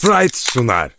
[0.00, 0.90] Fright sunar.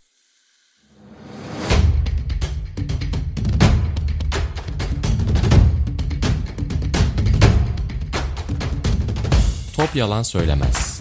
[9.76, 11.00] Top yalan söylemez.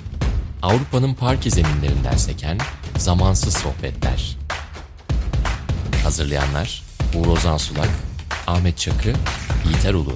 [0.62, 2.58] Avrupa'nın parke zeminlerinden seken
[2.98, 4.38] zamansız sohbetler.
[6.04, 6.84] Hazırlayanlar
[7.16, 7.90] Uğur Ozan Sulak,
[8.48, 9.14] Ahmet Çakı,
[9.66, 10.16] Yiğiter Ulu.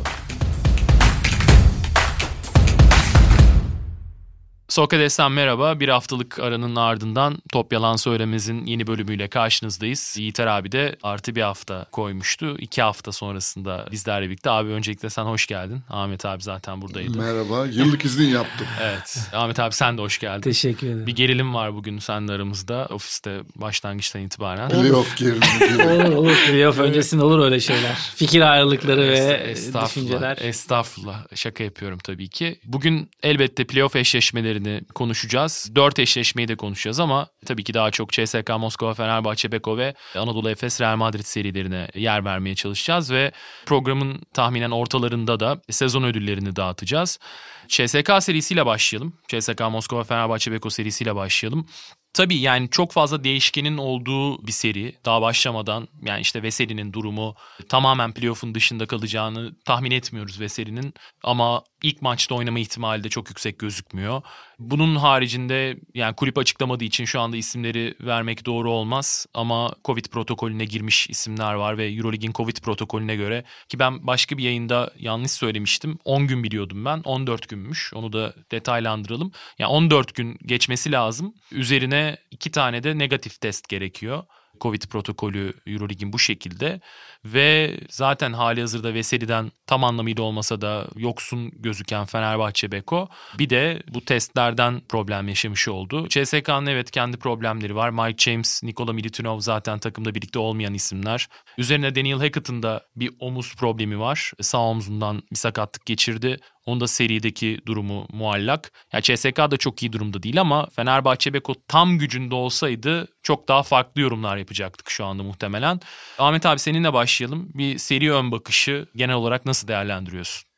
[4.75, 5.79] Sokrates'ten merhaba.
[5.79, 10.15] Bir haftalık aranın ardından Top Yalan Söylemez'in yeni bölümüyle karşınızdayız.
[10.17, 12.57] Yiğiter abi de artı bir hafta koymuştu.
[12.59, 14.49] İki hafta sonrasında bizlerle birlikte.
[14.49, 15.81] Abi öncelikle sen hoş geldin.
[15.89, 17.17] Ahmet abi zaten buradaydı.
[17.17, 17.65] Merhaba.
[17.65, 18.67] Yıllık izin yaptım.
[18.81, 19.19] Evet.
[19.33, 20.41] Ahmet abi sen de hoş geldin.
[20.41, 21.07] Teşekkür ederim.
[21.07, 22.87] Bir gerilim var bugün seninle aramızda.
[22.91, 24.69] Ofiste başlangıçtan itibaren.
[24.69, 26.35] Playoff gerilimi olur olur.
[26.47, 27.95] Playoff öncesinde olur öyle şeyler.
[28.15, 30.37] Fikir ayrılıkları ve Estağfurullah, düşünceler.
[30.41, 31.35] Estağfurullah.
[31.35, 32.59] Şaka yapıyorum tabii ki.
[32.65, 34.64] Bugün elbette playoff eşleşmelerini
[34.95, 35.71] konuşacağız.
[35.75, 40.49] Dört eşleşmeyi de konuşacağız ama tabii ki daha çok CSK, Moskova, Fenerbahçe, Beko ve Anadolu
[40.49, 43.31] Efes, Real Madrid serilerine yer vermeye çalışacağız ve
[43.65, 47.19] programın tahminen ortalarında da sezon ödüllerini dağıtacağız.
[47.67, 49.13] CSK serisiyle başlayalım.
[49.27, 51.67] CSK, Moskova, Fenerbahçe, Beko serisiyle başlayalım.
[52.15, 54.95] Tabii yani çok fazla değişkenin olduğu bir seri.
[55.05, 57.35] Daha başlamadan yani işte Veseli'nin durumu
[57.69, 60.93] tamamen playoff'un dışında kalacağını tahmin etmiyoruz Veseli'nin.
[61.23, 64.21] Ama ilk maçta oynama ihtimali de çok yüksek gözükmüyor.
[64.59, 69.25] Bunun haricinde yani kulüp açıklamadığı için şu anda isimleri vermek doğru olmaz.
[69.33, 74.43] Ama Covid protokolüne girmiş isimler var ve Eurolig'in Covid protokolüne göre ki ben başka bir
[74.43, 75.99] yayında yanlış söylemiştim.
[76.05, 77.01] 10 gün biliyordum ben.
[77.03, 77.93] 14 günmüş.
[77.93, 79.31] Onu da detaylandıralım.
[79.59, 81.33] Yani 14 gün geçmesi lazım.
[81.51, 84.23] Üzerine iki tane de negatif test gerekiyor.
[84.61, 86.81] Covid protokolü Eurolig'in bu şekilde
[87.25, 93.07] ve zaten hali hazırda Veseli'den tam anlamıyla olmasa da yoksun gözüken Fenerbahçe Beko
[93.39, 96.07] bir de bu testlerden problem yaşamış oldu.
[96.09, 97.89] CSK'nın evet kendi problemleri var.
[97.89, 101.27] Mike James, Nikola Militinov zaten takımda birlikte olmayan isimler.
[101.57, 104.31] Üzerine Daniel Hackett'ın da bir omuz problemi var.
[104.41, 106.39] Sağ omzundan bir sakatlık geçirdi.
[106.65, 108.71] Onun da serideki durumu muallak.
[108.93, 113.63] Ya CSK da çok iyi durumda değil ama Fenerbahçe Beko tam gücünde olsaydı çok daha
[113.63, 115.79] farklı yorumlar yapacaktık şu anda muhtemelen.
[116.17, 117.49] Ahmet abi seninle başlayalım.
[117.53, 120.54] Bir seri ön bakışı genel olarak nasıl değerlendiriyorsun?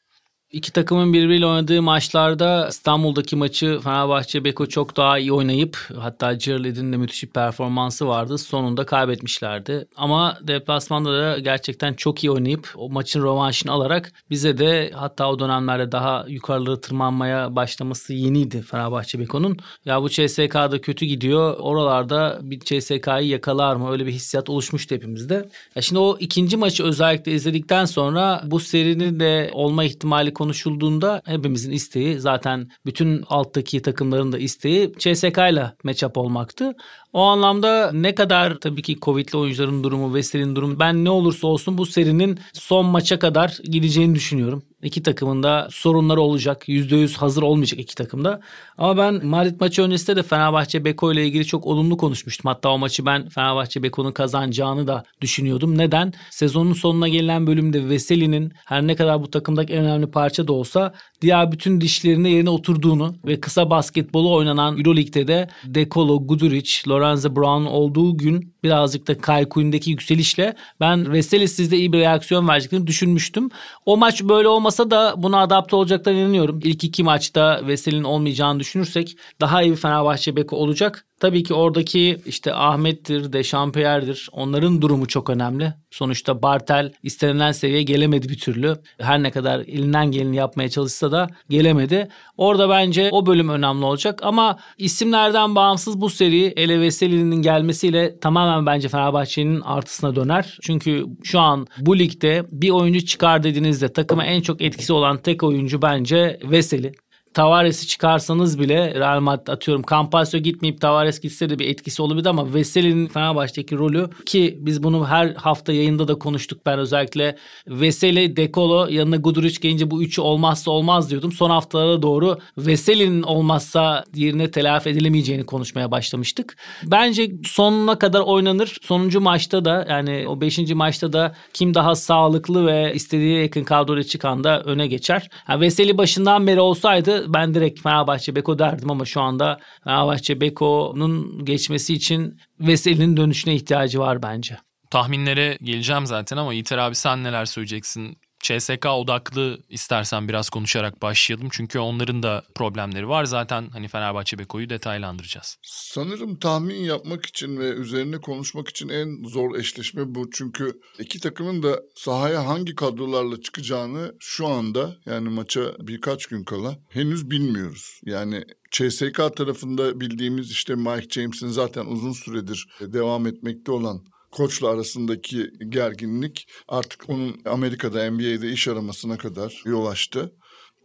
[0.57, 6.93] İki takımın birbiriyle oynadığı maçlarda İstanbul'daki maçı Fenerbahçe Beko çok daha iyi oynayıp hatta Cirled'in
[6.93, 8.37] de müthiş bir performansı vardı.
[8.37, 9.87] Sonunda kaybetmişlerdi.
[9.95, 15.39] Ama deplasmanda da gerçekten çok iyi oynayıp o maçın rövanşını alarak bize de hatta o
[15.39, 19.57] dönemlerde daha yukarıları tırmanmaya başlaması yeniydi Fenerbahçe Beko'nun.
[19.85, 21.55] Ya bu CSK'da kötü gidiyor.
[21.59, 23.91] Oralarda bir CSK'yı yakalar mı?
[23.91, 25.49] Öyle bir hissiyat oluşmuştu hepimizde.
[25.75, 31.71] Ya şimdi o ikinci maçı özellikle izledikten sonra bu serinin de olma ihtimali konuşulduğunda hepimizin
[31.71, 36.75] isteği zaten bütün alttaki takımların da isteği CSK ile matchup olmaktı.
[37.17, 41.77] O anlamda ne kadar tabii ki Covid'li oyuncuların durumu, Vestel'in durumu ben ne olursa olsun
[41.77, 44.63] bu serinin son maça kadar gideceğini düşünüyorum.
[44.83, 46.69] İki takımın da sorunları olacak.
[46.69, 48.39] %100 hazır olmayacak iki takımda.
[48.77, 52.49] Ama ben Madrid maçı öncesinde de Fenerbahçe Beko ile ilgili çok olumlu konuşmuştum.
[52.49, 55.77] Hatta o maçı ben Fenerbahçe Beko'nun kazanacağını da düşünüyordum.
[55.77, 56.13] Neden?
[56.29, 60.93] Sezonun sonuna gelen bölümde Veseli'nin her ne kadar bu takımdaki en önemli parça da olsa
[61.21, 67.65] diğer bütün dişlerinde yerine oturduğunu ve kısa basketbolu oynanan Euroleague'de de Dekolo, Guduric, Lorenzo Brown
[67.65, 73.49] olduğu gün birazcık da Quinn'deki yükselişle ben Veseli sizde iyi bir reaksiyon vereceklerini düşünmüştüm.
[73.85, 76.59] O maç böyle olmasa da buna adapte olacaklarına inanıyorum.
[76.63, 81.05] İlk iki maçta Veseli'nin olmayacağını düşünürsek daha iyi bir Fenerbahçe beki olacak.
[81.19, 84.29] Tabii ki oradaki işte Ahmet'tir, Dechampierre'dir.
[84.31, 85.73] Onların durumu çok önemli.
[85.91, 88.75] Sonuçta Bartel istenilen seviyeye gelemedi bir türlü.
[88.99, 92.07] Her ne kadar elinden geleni yapmaya çalışsa da gelemedi.
[92.37, 94.19] Orada bence o bölüm önemli olacak.
[94.23, 100.57] Ama isimlerden bağımsız bu seri Ele Veseli'nin gelmesiyle tamamen bence Fenerbahçe'nin artısına döner.
[100.61, 105.43] Çünkü şu an bu ligde bir oyuncu çıkar dediğinizde takıma en çok etkisi olan tek
[105.43, 106.91] oyuncu bence Veseli.
[107.37, 112.53] Tavares'i çıkarsanız bile Real Madrid atıyorum Campasio gitmeyip Tavares gitse de bir etkisi olabilir ama
[112.53, 117.37] Veseli'nin Fenerbahçe'deki rolü ki biz bunu her hafta yayında da konuştuk ben özellikle
[117.67, 121.31] Veseli, Dekolo yanına Guduric gelince bu üçü olmazsa olmaz diyordum.
[121.31, 126.57] Son haftalara doğru Veseli'nin olmazsa yerine telafi edilemeyeceğini konuşmaya başlamıştık.
[126.83, 128.77] Bence sonuna kadar oynanır.
[128.81, 134.03] Sonuncu maçta da yani o beşinci maçta da kim daha sağlıklı ve istediği yakın kadroya
[134.03, 135.29] çıkan da öne geçer.
[135.49, 141.45] Yani Veseli başından beri olsaydı ben direkt Fenerbahçe Beko derdim ama şu anda Fenerbahçe Beko'nun
[141.45, 144.57] geçmesi için Veseli'nin dönüşüne ihtiyacı var bence.
[144.91, 148.17] Tahminlere geleceğim zaten ama Yiğiter abi sen neler söyleyeceksin?
[148.47, 151.47] CSK odaklı istersen biraz konuşarak başlayalım.
[151.51, 153.25] Çünkü onların da problemleri var.
[153.25, 155.57] Zaten hani Fenerbahçe Beko'yu detaylandıracağız.
[155.63, 160.29] Sanırım tahmin yapmak için ve üzerine konuşmak için en zor eşleşme bu.
[160.31, 166.77] Çünkü iki takımın da sahaya hangi kadrolarla çıkacağını şu anda yani maça birkaç gün kala
[166.89, 168.01] henüz bilmiyoruz.
[168.05, 175.51] Yani CSK tarafında bildiğimiz işte Mike James'in zaten uzun süredir devam etmekte olan koçla arasındaki
[175.69, 180.33] gerginlik artık onun Amerika'da NBA'de iş aramasına kadar yol açtı.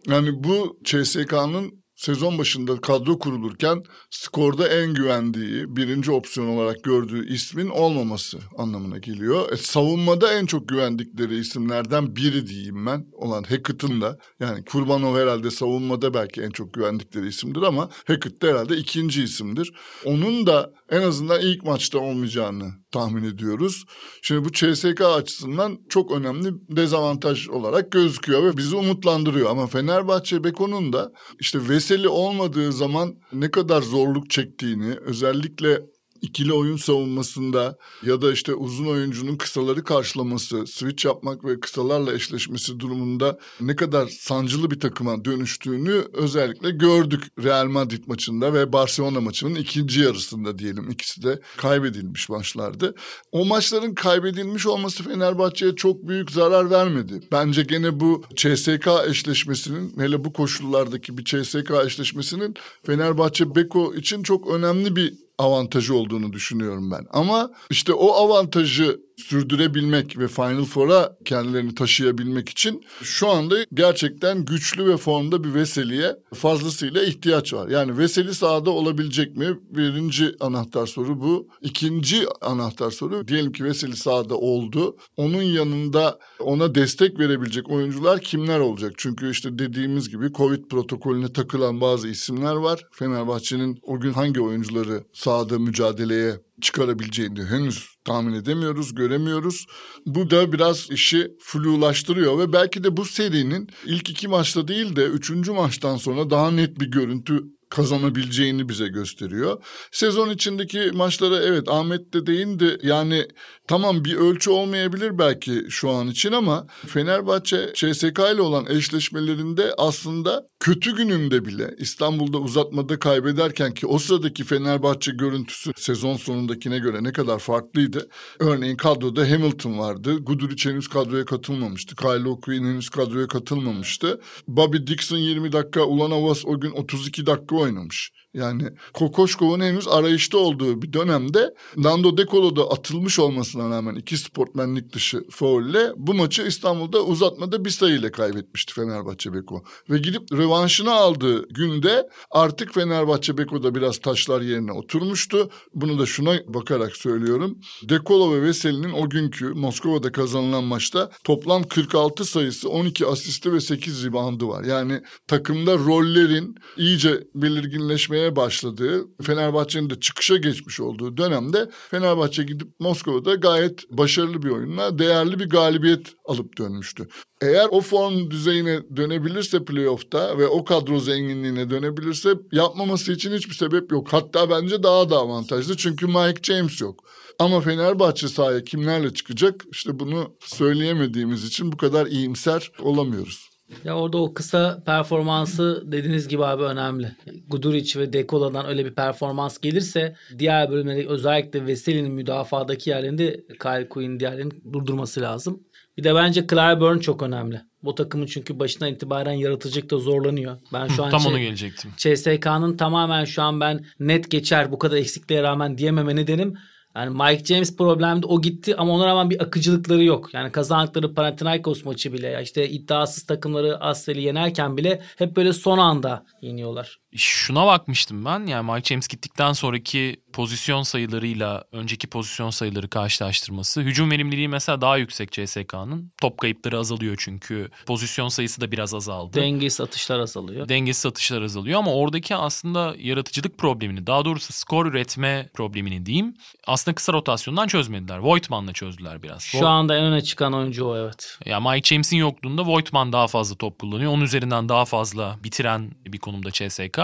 [0.06, 7.69] Yani bu CSK'nın sezon başında kadro kurulurken skorda en güvendiği, birinci opsiyon olarak gördüğü ismin
[7.69, 9.52] olmaması anlamına geliyor.
[9.52, 15.50] E, savunmada en çok güvendikleri isimlerden biri diyeyim ben olan Hackett'ın da yani Kurbanov herhalde
[15.50, 19.72] savunmada belki en çok güvendikleri isimdir ama Hackett de herhalde ikinci isimdir.
[20.04, 23.84] Onun da en azından ilk maçta olmayacağını tahmin ediyoruz.
[24.22, 29.50] Şimdi bu CSK açısından çok önemli dezavantaj olarak gözüküyor ve bizi umutlandırıyor.
[29.50, 31.58] Ama Fenerbahçe Beko'nun da işte
[31.92, 35.82] Veseli olmadığı zaman ne kadar zorluk çektiğini özellikle
[36.22, 42.80] ikili oyun savunmasında ya da işte uzun oyuncunun kısaları karşılaması, switch yapmak ve kısalarla eşleşmesi
[42.80, 49.54] durumunda ne kadar sancılı bir takıma dönüştüğünü özellikle gördük Real Madrid maçında ve Barcelona maçının
[49.54, 50.90] ikinci yarısında diyelim.
[50.90, 52.94] İkisi de kaybedilmiş maçlardı.
[53.32, 57.20] O maçların kaybedilmiş olması Fenerbahçe'ye çok büyük zarar vermedi.
[57.32, 62.54] Bence gene bu CSK eşleşmesinin hele bu koşullardaki bir CSK eşleşmesinin
[62.86, 67.06] Fenerbahçe Beko için çok önemli bir avantajı olduğunu düşünüyorum ben.
[67.11, 74.86] Ama işte o avantajı sürdürebilmek ve Final Four'a kendilerini taşıyabilmek için şu anda gerçekten güçlü
[74.86, 77.69] ve formda bir Veseli'ye fazlasıyla ihtiyaç var.
[77.69, 79.58] Yani Veseli sahada olabilecek mi?
[79.70, 81.48] Birinci anahtar soru bu.
[81.60, 84.96] İkinci anahtar soru diyelim ki Veseli sahada oldu.
[85.16, 88.92] Onun yanında ona destek verebilecek oyuncular kimler olacak?
[88.96, 92.86] Çünkü işte dediğimiz gibi Covid protokolüne takılan bazı isimler var.
[92.92, 99.66] Fenerbahçe'nin o gün hangi oyuncuları sahada mücadeleye çıkarabileceğini henüz tahmin edemiyoruz, göremiyoruz.
[100.06, 105.04] Bu da biraz işi flulaştırıyor ve belki de bu serinin ilk iki maçta değil de
[105.04, 109.64] üçüncü maçtan sonra daha net bir görüntü kazanabileceğini bize gösteriyor.
[109.92, 112.78] Sezon içindeki maçlara evet Ahmet de değindi.
[112.82, 113.26] Yani
[113.69, 120.48] tamam bir ölçü olmayabilir belki şu an için ama Fenerbahçe CSK ile olan eşleşmelerinde aslında
[120.60, 127.12] kötü gününde bile İstanbul'da uzatmada kaybederken ki o sıradaki Fenerbahçe görüntüsü sezon sonundakine göre ne
[127.12, 128.08] kadar farklıydı.
[128.38, 130.16] Örneğin kadroda Hamilton vardı.
[130.18, 131.96] Guduric henüz kadroya katılmamıştı.
[131.96, 134.20] Kyle O'Quinn henüz kadroya katılmamıştı.
[134.48, 138.12] Bobby Dixon 20 dakika, Ulanovas o gün 32 dakika oynamış.
[138.34, 138.62] Yani
[138.93, 144.93] Kokoşkov'un henüz arayışta olduğu bir dönemde Nando De Colo da atılmış olmasına rağmen iki sportmenlik
[144.93, 149.62] dışı faulle bu maçı İstanbul'da uzatmada bir sayıyla kaybetmişti Fenerbahçe Beko.
[149.90, 155.50] Ve gidip rövanşını aldığı günde artık Fenerbahçe Beko'da biraz taşlar yerine oturmuştu.
[155.75, 157.58] Bunu da şuna bakarak söylüyorum.
[157.82, 163.61] De Colo ve Veseli'nin o günkü Moskova'da kazanılan maçta toplam 46 sayısı 12 asisti ve
[163.61, 164.64] 8 ribandı var.
[164.64, 173.34] Yani takımda rollerin iyice belirginleşmeye başladığı, Fenerbahçe'nin de çıkışa geçmiş olduğu dönemde Fenerbahçe gidip Moskova'da
[173.34, 177.08] gayet başarılı bir oyunla değerli bir galibiyet alıp dönmüştü.
[177.42, 183.92] Eğer o form düzeyine dönebilirse playoff'ta ve o kadro zenginliğine dönebilirse yapmaması için hiçbir sebep
[183.92, 184.12] yok.
[184.12, 187.04] Hatta bence daha da avantajlı çünkü Mike James yok.
[187.38, 189.64] Ama Fenerbahçe sahaya kimlerle çıkacak?
[189.73, 193.51] İşte bunu söyleyemediğimiz için bu kadar iyimser olamıyoruz.
[193.85, 197.12] Ya orada o kısa performansı dediğiniz gibi abi önemli.
[197.49, 204.21] Guduric ve Dekola'dan öyle bir performans gelirse diğer bölümlerde özellikle Veseli'nin müdafadaki yerlerinde Kyle Quinn
[204.21, 205.62] diğerlerinin durdurması lazım.
[205.97, 207.61] Bir de bence Clyburn çok önemli.
[207.83, 210.57] Bu takımın çünkü başından itibaren yaratıcılıkta zorlanıyor.
[210.73, 211.91] Ben şu an Tam şey- onu gelecektim.
[211.97, 216.55] CSK'nın tamamen şu an ben net geçer bu kadar eksikliğe rağmen diyememe nedenim
[216.96, 220.34] yani Mike James problemdi o gitti ama ona rağmen bir akıcılıkları yok.
[220.34, 226.26] Yani kazandıkları Panathinaikos maçı bile işte iddiasız takımları Assel'i yenerken bile hep böyle son anda
[226.42, 227.01] yeniyorlar.
[227.16, 228.47] Şuna bakmıştım ben.
[228.47, 233.81] Yani Mike James gittikten sonraki pozisyon sayılarıyla önceki pozisyon sayıları karşılaştırması.
[233.81, 236.12] Hücum verimliliği mesela daha yüksek CSK'nın.
[236.21, 237.71] Top kayıpları azalıyor çünkü.
[237.87, 239.40] Pozisyon sayısı da biraz azaldı.
[239.40, 240.69] Dengesiz atışlar azalıyor.
[240.69, 246.35] Dengesiz atışlar azalıyor ama oradaki aslında yaratıcılık problemini daha doğrusu skor üretme problemini diyeyim
[246.66, 248.19] aslında kısa rotasyondan çözmediler.
[248.19, 249.42] Voigtman'la çözdüler biraz.
[249.42, 251.38] Şu anda en öne çıkan oyuncu o evet.
[251.47, 254.12] Ya Mike James'in yokluğunda Voigtman daha fazla top kullanıyor.
[254.12, 257.01] Onun üzerinden daha fazla bitiren bir konumda CSK.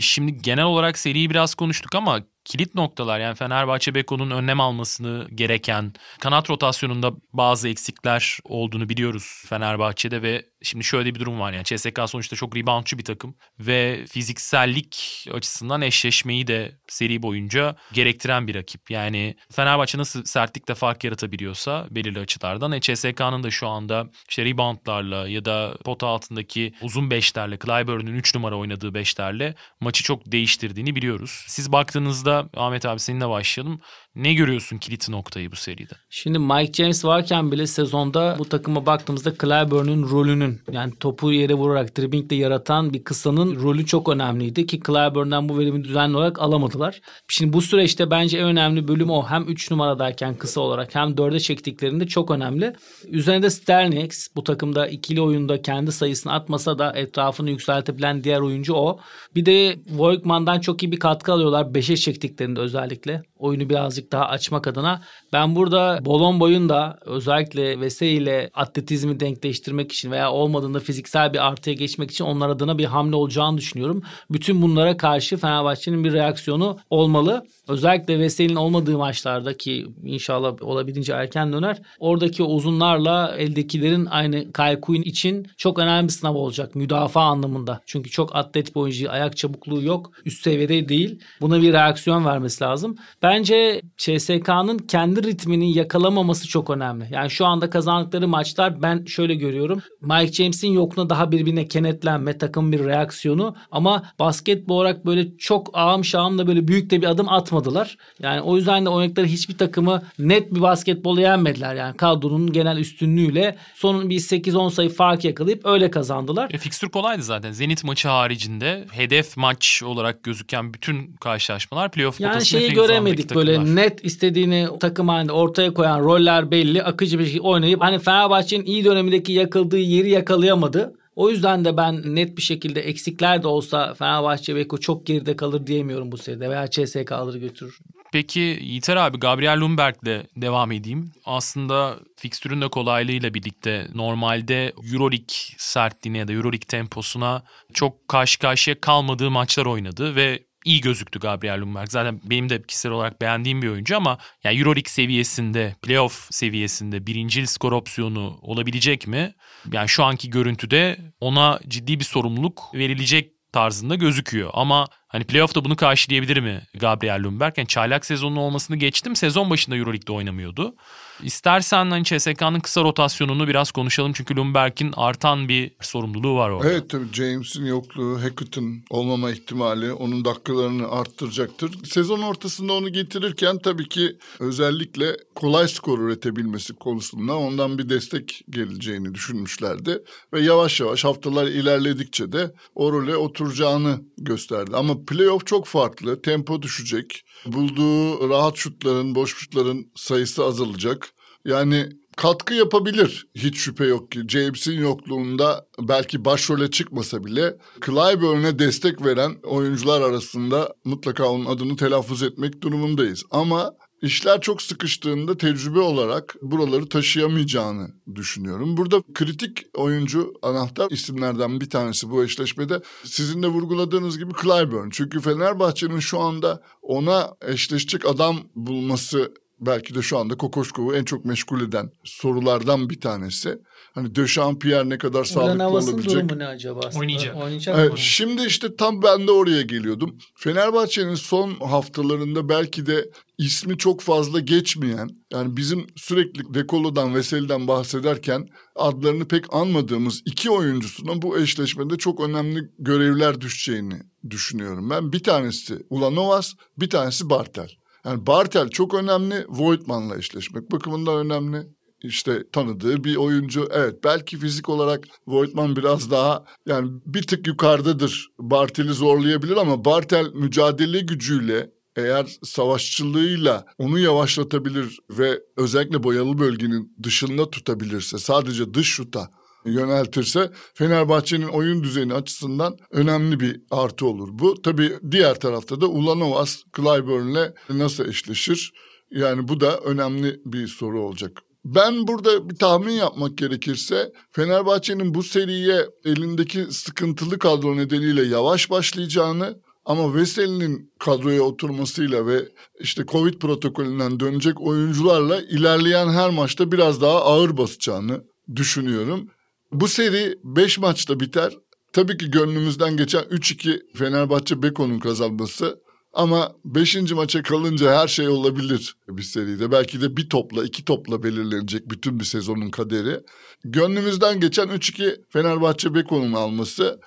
[0.00, 5.92] Şimdi genel olarak seriyi biraz konuştuk ama kilit noktalar yani Fenerbahçe Beko'nun önlem almasını gereken
[6.20, 12.00] kanat rotasyonunda bazı eksikler olduğunu biliyoruz Fenerbahçe'de ve şimdi şöyle bir durum var yani CSK
[12.06, 18.90] sonuçta çok reboundçı bir takım ve fiziksellik açısından eşleşmeyi de seri boyunca gerektiren bir rakip.
[18.90, 25.28] Yani Fenerbahçe nasıl sertlikte fark yaratabiliyorsa belirli açılardan e, CSK'nın da şu anda işte reboundlarla
[25.28, 31.44] ya da pot altındaki uzun beşlerle Clyburn'un 3 numara oynadığı beşlerle maçı çok değiştirdiğini biliyoruz.
[31.46, 33.80] Siz baktığınızda Ahmet abi seninle başlayalım.
[34.16, 35.94] Ne görüyorsun kilit noktayı bu seride?
[36.10, 41.98] Şimdi Mike James varken bile sezonda bu takıma baktığımızda Clyburn'un rolünün yani topu yere vurarak
[41.98, 47.00] driblingle yaratan bir kısanın rolü çok önemliydi ki Clyburn'dan bu verimi düzenli olarak alamadılar.
[47.28, 49.26] Şimdi bu süreçte bence en önemli bölüm o.
[49.26, 52.72] Hem 3 numaradayken kısa olarak hem 4'e çektiklerinde çok önemli.
[53.08, 59.00] Üzerinde Sterlings bu takımda ikili oyunda kendi sayısını atmasa da etrafını yükseltebilen diğer oyuncu o.
[59.34, 63.22] Bir de Voigtman'dan çok iyi bir katkı alıyorlar 5'e çektiklerinde özellikle.
[63.38, 65.02] Oyunu birazcık daha açmak adına.
[65.32, 71.74] Ben burada Bolomboy'un da özellikle Vese ile atletizmi denkleştirmek için veya olmadığında fiziksel bir artıya
[71.74, 74.02] geçmek için onlar adına bir hamle olacağını düşünüyorum.
[74.30, 77.46] Bütün bunlara karşı Fenerbahçe'nin bir reaksiyonu olmalı.
[77.68, 81.78] Özellikle Veseli'nin olmadığı maçlarda ki inşallah olabildiğince erken döner.
[81.98, 87.80] Oradaki uzunlarla eldekilerin aynı Quinn için çok önemli bir sınav olacak müdafaa anlamında.
[87.86, 91.20] Çünkü çok atlet bir oyuncu, ayak çabukluğu yok, üst seviyede değil.
[91.40, 92.96] Buna bir reaksiyon vermesi lazım.
[93.22, 97.08] Bence CSK'nın kendi ritmini yakalamaması çok önemli.
[97.10, 99.82] Yani şu anda kazandıkları maçlar ben şöyle görüyorum.
[100.00, 106.04] Mike James'in yokluğuna daha birbirine kenetlenme, takım bir reaksiyonu ama basketbol olarak böyle çok ağım
[106.04, 107.96] şağımla böyle büyük de bir adım atmadılar.
[108.22, 111.74] Yani o yüzden de oynadıkları hiçbir takımı net bir basketbolu yenmediler.
[111.74, 116.50] Yani kadronun genel üstünlüğüyle sonun bir 8-10 sayı fark yakalayıp öyle kazandılar.
[116.52, 117.52] E, fikstür kolaydı zaten.
[117.52, 123.76] Zenit maçı haricinde hedef maç olarak gözüken bütün karşılaşmalar playoff yani şeyi göremedik böyle takımlar.
[123.76, 128.84] net istediğini takım halinde ortaya koyan roller belli akıcı bir şekilde oynayıp hani Fenerbahçe'nin iyi
[128.84, 130.94] dönemindeki yakıldığı yeri yakalayamadı.
[131.16, 135.66] O yüzden de ben net bir şekilde eksikler de olsa Fenerbahçe Beko çok geride kalır
[135.66, 137.78] diyemiyorum bu seride veya CSK alır götürür.
[138.12, 141.12] Peki Yiğiter abi Gabriel Lundberg'le devam edeyim.
[141.24, 147.42] Aslında fikstürün de kolaylığıyla birlikte normalde Euroleague sertliğine ya da Euroleague temposuna
[147.74, 151.88] çok karşı karşıya kalmadığı maçlar oynadı ve iyi gözüktü Gabriel Lundberg.
[151.90, 157.46] Zaten benim de kişisel olarak beğendiğim bir oyuncu ama yani Euroleague seviyesinde, playoff seviyesinde birincil
[157.46, 159.34] skor opsiyonu olabilecek mi?
[159.72, 164.50] Yani şu anki görüntüde ona ciddi bir sorumluluk verilecek tarzında gözüküyor.
[164.52, 167.58] Ama hani playoff'ta bunu karşılayabilir mi Gabriel Lundberg?
[167.58, 169.16] Yani çaylak sezonun olmasını geçtim.
[169.16, 170.76] Sezon başında Euroleague'de oynamıyordu.
[171.22, 174.12] İstersen hani CSK'nın kısa rotasyonunu biraz konuşalım.
[174.12, 176.70] Çünkü Lundberg'in artan bir sorumluluğu var orada.
[176.70, 181.84] Evet tabii James'in yokluğu, Hackett'ın olmama ihtimali onun dakikalarını arttıracaktır.
[181.84, 189.14] Sezon ortasında onu getirirken tabii ki özellikle kolay skor üretebilmesi konusunda ondan bir destek geleceğini
[189.14, 190.02] düşünmüşlerdi.
[190.32, 194.76] Ve yavaş yavaş haftalar ilerledikçe de o role oturacağını gösterdi.
[194.76, 197.22] Ama playoff çok farklı, tempo düşecek.
[197.46, 201.05] Bulduğu rahat şutların, boş şutların sayısı azalacak.
[201.46, 204.22] Yani katkı yapabilir hiç şüphe yok ki.
[204.28, 212.22] James'in yokluğunda belki başrole çıkmasa bile Clyburn'e destek veren oyuncular arasında mutlaka onun adını telaffuz
[212.22, 213.24] etmek durumundayız.
[213.30, 213.72] Ama
[214.02, 218.76] işler çok sıkıştığında tecrübe olarak buraları taşıyamayacağını düşünüyorum.
[218.76, 224.90] Burada kritik oyuncu anahtar isimlerden bir tanesi bu eşleşmede sizin de vurguladığınız gibi Clyburn.
[224.90, 231.24] Çünkü Fenerbahçe'nin şu anda ona eşleşecek adam bulması belki de şu anda Kokoşkov'u en çok
[231.24, 233.58] meşgul eden sorulardan bir tanesi.
[233.94, 236.22] Hani Döşampierre ne kadar sağlıklı Havas'ın olabilecek.
[236.22, 236.80] durumu ne acaba?
[236.86, 237.00] aslında?
[237.00, 237.36] Oynayacak.
[237.36, 237.98] Oynayacak Evet, mı?
[237.98, 240.18] şimdi işte tam ben de oraya geliyordum.
[240.38, 248.48] Fenerbahçe'nin son haftalarında belki de ismi çok fazla geçmeyen yani bizim sürekli Dekolo'dan Veseli'den bahsederken
[248.76, 253.94] adlarını pek anmadığımız iki oyuncusuna bu eşleşmede çok önemli görevler düşeceğini
[254.30, 254.90] düşünüyorum.
[254.90, 257.70] Ben bir tanesi Ulanovas bir tanesi Bartel.
[258.06, 261.66] Yani Bartel çok önemli Voigtman'la eşleşmek bakımından önemli
[262.02, 263.68] işte tanıdığı bir oyuncu.
[263.72, 268.28] Evet belki fizik olarak Voigtman biraz daha yani bir tık yukarıdadır.
[268.38, 277.50] Bartel'i zorlayabilir ama Bartel mücadele gücüyle eğer savaşçılığıyla onu yavaşlatabilir ve özellikle boyalı bölgenin dışında
[277.50, 279.30] tutabilirse sadece dış şuta
[279.66, 284.62] yöneltirse Fenerbahçe'nin oyun düzeni açısından önemli bir artı olur bu.
[284.62, 288.72] Tabii diğer tarafta da Ulanovas Clyburn'le nasıl eşleşir?
[289.10, 291.42] Yani bu da önemli bir soru olacak.
[291.64, 299.60] Ben burada bir tahmin yapmak gerekirse Fenerbahçe'nin bu seriye elindeki sıkıntılı kadro nedeniyle yavaş başlayacağını
[299.86, 302.48] Ama Veseli'nin kadroya oturmasıyla ve
[302.80, 308.24] işte Covid protokolünden dönecek oyuncularla ilerleyen her maçta biraz daha ağır basacağını
[308.56, 309.30] düşünüyorum.
[309.72, 311.52] Bu seri 5 maçta biter.
[311.92, 315.80] Tabii ki gönlümüzden geçen 3-2 Fenerbahçe Beko'nun kazanması
[316.12, 317.12] ama 5.
[317.12, 319.70] maça kalınca her şey olabilir bir seride.
[319.70, 323.20] Belki de bir topla, iki topla belirlenecek bütün bir sezonun kaderi.
[323.64, 327.00] Gönlümüzden geçen 3-2 Fenerbahçe Beko'nun alması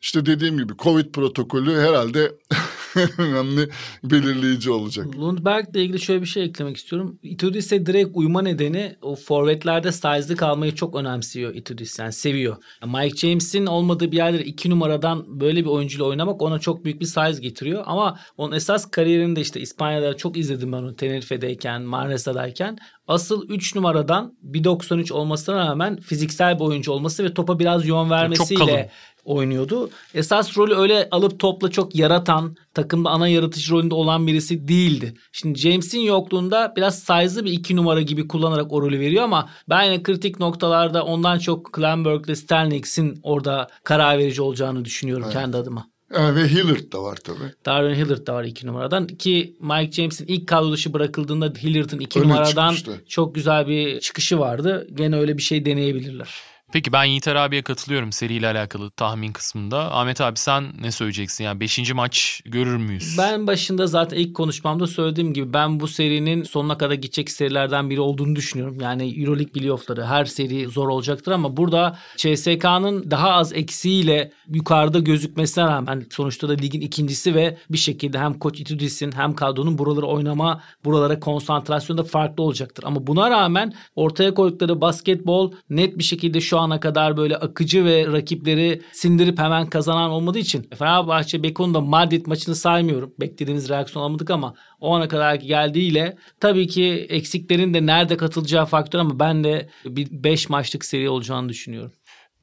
[0.00, 2.32] işte dediğim gibi Covid protokolü herhalde
[3.18, 3.68] önemli
[4.04, 5.18] belirleyici olacak.
[5.18, 7.18] Lundberg'le ilgili şöyle bir şey eklemek istiyorum.
[7.22, 11.98] Itudis'e direkt uyma nedeni o forvetlerde size'lı kalmayı çok önemsiyor Itudis.
[11.98, 12.56] Yani seviyor.
[12.86, 17.06] Mike James'in olmadığı bir yerde iki numaradan böyle bir oyuncuyla oynamak ona çok büyük bir
[17.06, 17.82] size getiriyor.
[17.86, 22.78] Ama onun esas kariyerinde işte İspanya'da çok izledim ben onu Tenerife'deyken, Manresa'dayken.
[23.08, 28.90] Asıl 3 numaradan 1.93 olmasına rağmen fiziksel bir oyuncu olması ve topa biraz yön vermesiyle
[29.24, 29.90] oynuyordu.
[30.14, 35.14] Esas rolü öyle alıp topla çok yaratan, takımda ana yaratıcı rolünde olan birisi değildi.
[35.32, 39.82] Şimdi James'in yokluğunda biraz size'lı bir iki numara gibi kullanarak o rolü veriyor ama ben
[39.82, 45.34] yine kritik noktalarda ondan çok Klamberg ile Sterlings'in orada karar verici olacağını düşünüyorum evet.
[45.34, 45.86] kendi adıma.
[46.14, 47.52] Yani ve Hillard da var tabii.
[47.66, 49.06] Darren Hillard da var iki numaradan.
[49.06, 53.04] Ki Mike James'in ilk kadro dışı bırakıldığında Hillard'ın iki Öyle numaradan çıkmıştı.
[53.08, 54.88] çok güzel bir çıkışı vardı.
[54.94, 56.28] Gene öyle bir şey deneyebilirler.
[56.74, 59.94] Peki ben Yiğiter abiye katılıyorum seriyle alakalı tahmin kısmında.
[59.94, 61.44] Ahmet abi sen ne söyleyeceksin?
[61.44, 61.94] Yani 5.
[61.94, 63.16] maç görür müyüz?
[63.18, 68.00] Ben başında zaten ilk konuşmamda söylediğim gibi ben bu serinin sonuna kadar gidecek serilerden biri
[68.00, 68.80] olduğunu düşünüyorum.
[68.80, 75.64] Yani Euroleague playoff'ları her seri zor olacaktır ama burada CSK'nın daha az eksiğiyle yukarıda gözükmesine
[75.64, 80.62] rağmen sonuçta da ligin ikincisi ve bir şekilde hem Koç Itudis'in hem kadronun buraları oynama,
[80.84, 82.84] buralara konsantrasyonu da farklı olacaktır.
[82.86, 87.84] Ama buna rağmen ortaya koydukları basketbol net bir şekilde şu an ana kadar böyle akıcı
[87.84, 93.14] ve rakipleri sindirip hemen kazanan olmadığı için Fenerbahçe Beko'nun da Madrid maçını saymıyorum.
[93.20, 98.98] Beklediğimiz reaksiyon alamadık ama o ana kadar geldiğiyle tabii ki eksiklerin de nerede katılacağı faktör
[98.98, 101.92] ama ben de bir 5 maçlık seri olacağını düşünüyorum.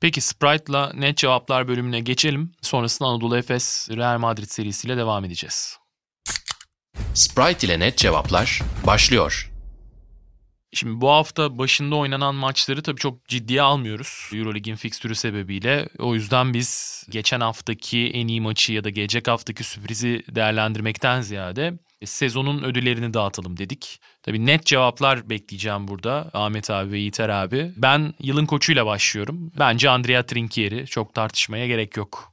[0.02, 2.52] Peki Sprite'la net cevaplar bölümüne geçelim.
[2.62, 5.78] Sonrasında Anadolu Efes Real Madrid serisiyle devam edeceğiz.
[7.14, 9.51] Sprite ile net cevaplar başlıyor.
[10.74, 14.30] Şimdi bu hafta başında oynanan maçları tabii çok ciddiye almıyoruz.
[14.34, 15.90] Eurolig'in fikstürü sebebiyle.
[16.00, 21.74] O yüzden biz geçen haftaki en iyi maçı ya da gelecek haftaki sürprizi değerlendirmekten ziyade
[22.06, 24.00] sezonun ödüllerini dağıtalım dedik.
[24.24, 27.72] Tabii net cevaplar bekleyeceğim burada Ahmet abi ve Yiğiter abi.
[27.78, 29.52] Ben yılın koçuyla başlıyorum.
[29.60, 30.88] Bence Andrea Trinchieri.
[30.88, 32.31] Çok tartışmaya gerek yok.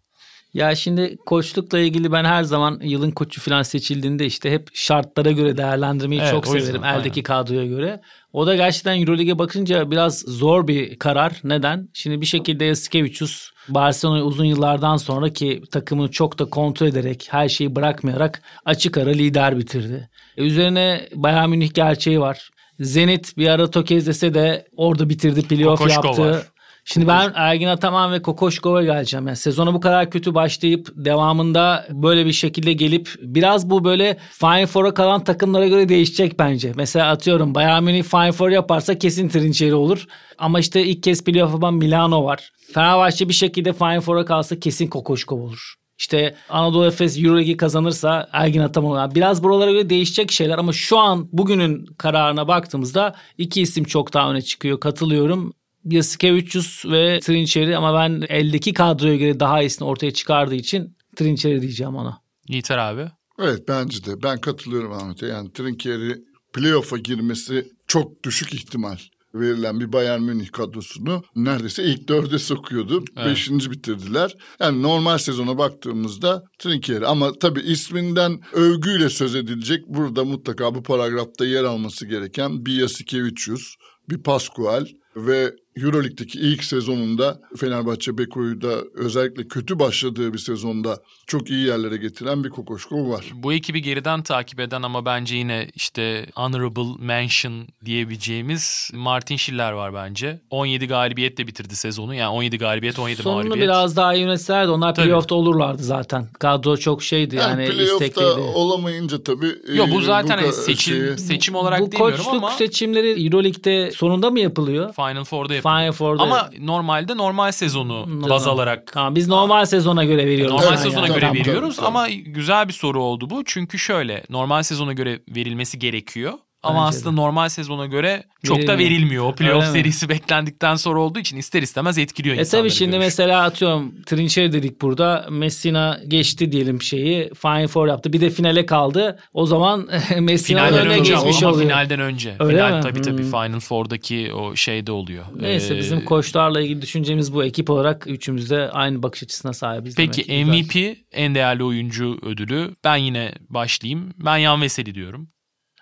[0.59, 5.57] Ya şimdi koçlukla ilgili ben her zaman yılın koçu falan seçildiğinde işte hep şartlara göre
[5.57, 7.23] değerlendirmeyi evet, çok severim yüzden, eldeki aynen.
[7.23, 8.01] kadroya göre.
[8.33, 11.33] O da gerçekten Euroleague'e bakınca biraz zor bir karar.
[11.45, 11.89] Neden?
[11.93, 17.49] Şimdi bir şekilde Yasikevicius Barcelona'yı uzun yıllardan sonra ki takımını çok da kontrol ederek her
[17.49, 20.11] şeyi bırakmayarak açık ara lider bitirdi.
[20.37, 22.51] E üzerine Bayern Münih gerçeği var.
[22.81, 26.23] Zenit bir ara tökezlese de orada bitirdi playoff yaptı.
[26.23, 26.47] Var.
[26.93, 29.27] Şimdi ben Ergin Ataman ve Kokoşkov'a geleceğim.
[29.27, 34.67] Yani sezona bu kadar kötü başlayıp devamında böyle bir şekilde gelip biraz bu böyle Final
[34.67, 36.73] Four'a kalan takımlara göre değişecek bence.
[36.77, 40.07] Mesela atıyorum Bayern Münih Final Four yaparsa kesin Trinçeri olur.
[40.39, 42.51] Ama işte ilk kez playoff yapan Milano var.
[42.75, 45.75] Fenerbahçe bir şekilde Final Four'a kalsa kesin Kokoşkov olur.
[45.99, 51.29] İşte Anadolu Efes Euroleague'i kazanırsa Ergin Ataman biraz buralara göre değişecek şeyler ama şu an
[51.33, 54.81] bugünün kararına baktığımızda iki isim çok daha öne çıkıyor.
[54.81, 55.53] Katılıyorum.
[55.91, 61.95] Yasikevicius ve Trinçeri ama ben eldeki kadroya göre daha iyisini ortaya çıkardığı için Trinçeri diyeceğim
[61.95, 62.21] ona.
[62.49, 63.11] Yiğiter abi.
[63.39, 64.23] Evet bence de.
[64.23, 65.27] Ben katılıyorum Ahmet'e.
[65.27, 66.17] Yani Trinçeri
[66.53, 68.97] playoff'a girmesi çok düşük ihtimal
[69.35, 73.05] verilen bir Bayern Münih kadrosunu neredeyse ilk dörde sokuyordu.
[73.17, 73.27] Evet.
[73.27, 74.37] Beşinci bitirdiler.
[74.61, 81.47] Yani normal sezona baktığımızda Trinkieri ama tabii isminden övgüyle söz edilecek burada mutlaka bu paragrafta
[81.47, 83.75] yer alması gereken bir Yasikevicius,
[84.11, 91.51] bir Pascual ve Euroleague'deki ilk sezonunda Fenerbahçe Beko'yu da özellikle kötü başladığı bir sezonda çok
[91.51, 93.25] iyi yerlere getiren bir Kokoşkov var.
[93.35, 99.95] Bu ekibi geriden takip eden ama bence yine işte honorable mention diyebileceğimiz Martin Schiller var
[99.95, 100.41] bence.
[100.51, 102.15] 17 galibiyetle bitirdi sezonu.
[102.15, 103.55] Yani 17 galibiyet 17 Sonunu mağlubiyet.
[103.55, 105.07] Sonunu biraz daha yönetselerdi onlar tabii.
[105.07, 106.29] playoff'ta olurlardı zaten.
[106.39, 108.41] Kadro çok şeydi yani, yani playoff'ta istekliydi.
[108.55, 109.57] olamayınca tabii.
[109.75, 111.19] Yok bu zaten bu hani seçim, şeyi...
[111.19, 112.37] seçim olarak bu demiyorum ama.
[112.37, 114.95] Bu koçluk seçimleri Euroleague'de sonunda mı yapılıyor?
[114.95, 115.68] Final Four'da yapılıyor.
[115.69, 116.23] Final Four'da.
[116.23, 118.93] Ama normalde normal sezonu baz alarak.
[118.93, 120.53] Tamam biz normal sezona göre veriyoruz.
[120.53, 120.79] Normal yani.
[120.79, 123.43] sezona göre tamam, veriyoruz tamam, ama güzel bir soru oldu bu.
[123.45, 126.33] Çünkü şöyle normal sezona göre verilmesi gerekiyor.
[126.63, 128.79] Ama Bence aslında normal sezona göre çok da Verilmiyor.
[128.91, 129.25] verilmiyor.
[129.25, 129.79] O playoff Öyle mi?
[129.79, 132.63] serisi beklendikten sonra olduğu için ister istemez etkiliyor E insanları.
[132.69, 135.27] tabii şimdi mesela atıyorum Trinçeri dedik burada.
[135.31, 137.31] Messina geçti diyelim şeyi.
[137.35, 138.13] Final Four yaptı.
[138.13, 139.19] Bir de finale kaldı.
[139.33, 139.89] O zaman
[140.21, 141.63] Messina'nın Finalden önüne önce geçmiş oluyor.
[141.63, 142.37] finalden önce.
[142.41, 142.83] Öyle Final mi?
[142.83, 143.31] tabii tabii Hmm.
[143.31, 145.25] Final Four'daki o şeyde oluyor.
[145.41, 147.45] Neyse Ee, bizim koçlarla ilgili düşüncemiz bu.
[147.45, 149.95] Ekip olarak üçümüz de aynı bakış açısına sahibiz.
[149.97, 150.65] Peki demek.
[150.73, 150.91] Güzel.
[150.91, 152.75] MVP en değerli oyuncu ödülü.
[152.85, 154.13] Ben yine başlayayım.
[154.19, 155.29] Ben Yan Veseli diyorum.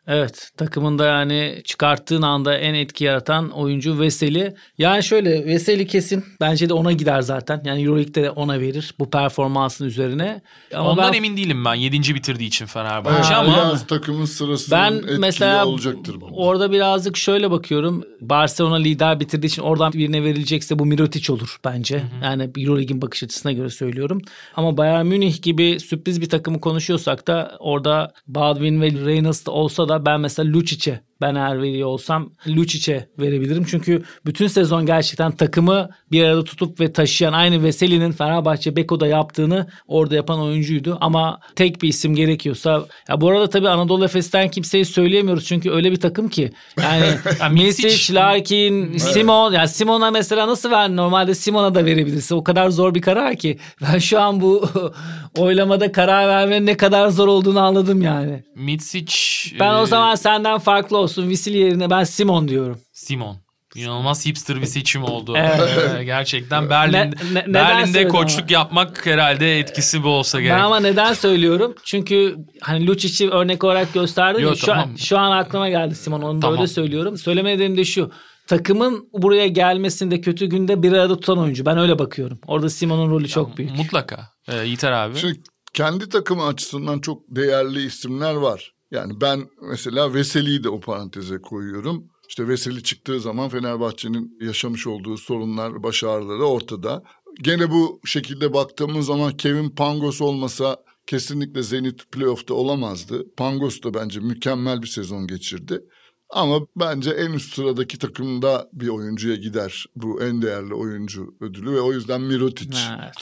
[0.08, 4.54] Evet takımında yani çıkarttığın anda en etki yaratan oyuncu Veseli.
[4.78, 7.62] Yani şöyle Veseli kesin bence de ona gider zaten.
[7.64, 10.40] Yani Euroleague'de de ona verir bu performansın üzerine.
[10.74, 11.74] Ama Ondan ben, emin değilim ben.
[11.74, 12.14] 7.
[12.14, 16.34] bitirdiği için Fenerbahçe Ha, ama Biraz takımın sırasının ben etkili mesela olacaktır bunda.
[16.34, 18.04] orada birazcık şöyle bakıyorum.
[18.20, 22.02] Barcelona lider bitirdiği için oradan birine verilecekse bu Mirotic olur bence.
[22.22, 24.22] Yani Euroleague'in bakış açısına göre söylüyorum.
[24.56, 29.88] Ama Bayern Münih gibi sürpriz bir takımı konuşuyorsak da orada Baldwin ve Reynolds da olsa
[29.88, 33.64] da ben mesela Lucic'e ben eğer veriyor olsam Lucic'e verebilirim.
[33.70, 39.66] Çünkü bütün sezon gerçekten takımı bir arada tutup ve taşıyan aynı Veseli'nin Fenerbahçe Beko'da yaptığını
[39.88, 40.98] orada yapan oyuncuydu.
[41.00, 45.44] Ama tek bir isim gerekiyorsa ya bu arada tabii Anadolu Efes'ten kimseyi söyleyemiyoruz.
[45.44, 47.06] Çünkü öyle bir takım ki yani
[47.40, 50.96] Ya Misic- Larkin, Simon yani Simon'a mesela nasıl ver?
[50.96, 52.36] Normalde Simon'a da verebilirsin.
[52.36, 53.58] O kadar zor bir karar ki.
[53.82, 54.68] Ben şu an bu
[55.38, 58.42] oylamada karar vermenin ne kadar zor olduğunu anladım yani.
[58.54, 59.14] Mitsic...
[59.60, 61.28] Ben e, o zaman senden farklı olsun.
[61.28, 62.80] Visil yerine ben Simon diyorum.
[62.92, 63.36] Simon.
[63.76, 65.34] İnanılmaz hipster bir seçim oldu.
[65.36, 65.60] Evet.
[65.98, 68.52] Ee, Gerçekten Berlin, Ne- ne- neden Berlin'de koçluk ama?
[68.52, 70.56] yapmak herhalde etkisi bu olsa gerek.
[70.56, 71.74] Ben ama neden söylüyorum?
[71.84, 74.42] Çünkü hani Lucic'i örnek olarak gösterdim.
[74.42, 74.88] Yo, ya, şu, tamam.
[74.90, 76.22] an, şu an aklıma geldi Simon.
[76.22, 76.56] Onu da Tamam.
[76.58, 77.18] öyle söylüyorum.
[77.18, 78.10] Söyleme nedenim de şu.
[78.46, 81.66] Takımın buraya gelmesinde kötü günde bir arada tutan oyuncu.
[81.66, 82.38] Ben öyle bakıyorum.
[82.46, 83.76] Orada Simon'un rolü çok büyük.
[83.76, 84.28] Mutlaka.
[84.48, 85.18] Ee, Yiğiter abi.
[85.18, 85.40] Şimdi
[85.74, 88.72] kendi takımı açısından çok değerli isimler var.
[88.90, 92.04] Yani ben mesela Veseli'yi de o paranteze koyuyorum.
[92.28, 97.02] İşte Veseli çıktığı zaman Fenerbahçe'nin yaşamış olduğu sorunlar, baş ağrıları ortada.
[97.42, 103.34] Gene bu şekilde baktığımız zaman Kevin Pangos olmasa kesinlikle Zenit playoff'ta olamazdı.
[103.36, 105.82] Pangos da bence mükemmel bir sezon geçirdi.
[106.30, 111.80] Ama bence en üst sıradaki takımda bir oyuncuya gider bu en değerli oyuncu ödülü ve
[111.80, 112.78] o yüzden Mirotic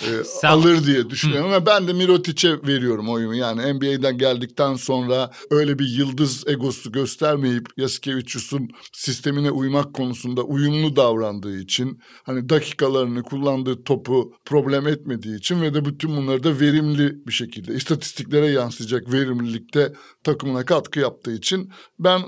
[0.09, 0.35] Evet.
[0.43, 3.35] e, alır diye düşünüyorum ve ben de Mirotic'e veriyorum oyumu.
[3.35, 11.59] Yani NBA'den geldikten sonra öyle bir yıldız egosu göstermeyip Yasikevicius'un sistemine uymak konusunda uyumlu davrandığı
[11.59, 17.33] için hani dakikalarını kullandığı topu problem etmediği için ve de bütün bunları da verimli bir
[17.33, 19.93] şekilde istatistiklere yansıyacak verimlilikte
[20.25, 22.23] takımına katkı yaptığı için ben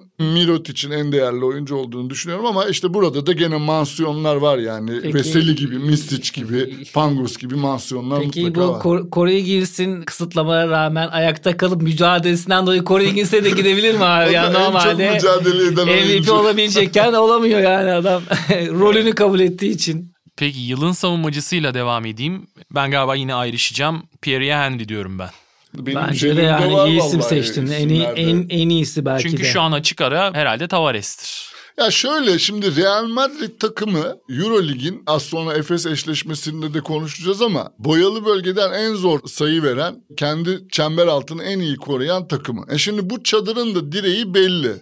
[0.67, 5.15] Mirotic'in en değerli oyuncu olduğunu düşünüyorum ama işte burada da gene mansiyonlar var yani Peki-
[5.15, 8.81] Veseli gibi, Mistic gibi, Pangos gibi mansiyonlar Peki mutlaka bu var.
[8.81, 14.33] Kor- Corey Gills'in kısıtlamalara rağmen ayakta kalıp mücadelesinden dolayı Corey Gills'e de gidebilir mi abi?
[14.37, 18.23] Yani normalde mücadele eden MVP olabilecekken olamıyor yani adam.
[18.51, 20.13] Rolünü kabul ettiği için.
[20.37, 22.47] Peki yılın savunmacısıyla devam edeyim.
[22.71, 24.03] Ben galiba yine ayrışacağım.
[24.23, 25.31] Pierre Henry diyorum ben.
[25.79, 27.67] Benim Bence de yani var iyi isim seçtin.
[27.67, 29.47] En, iyi, en, en iyisi belki Çünkü de.
[29.47, 31.57] şu an açık ara herhalde Tavares'tir.
[31.79, 38.25] Ya şöyle şimdi Real Madrid takımı Eurolig'in az sonra Efes eşleşmesinde de konuşacağız ama boyalı
[38.25, 42.65] bölgeden en zor sayı veren kendi çember altını en iyi koruyan takımı.
[42.71, 44.73] E şimdi bu çadırın da direği belli.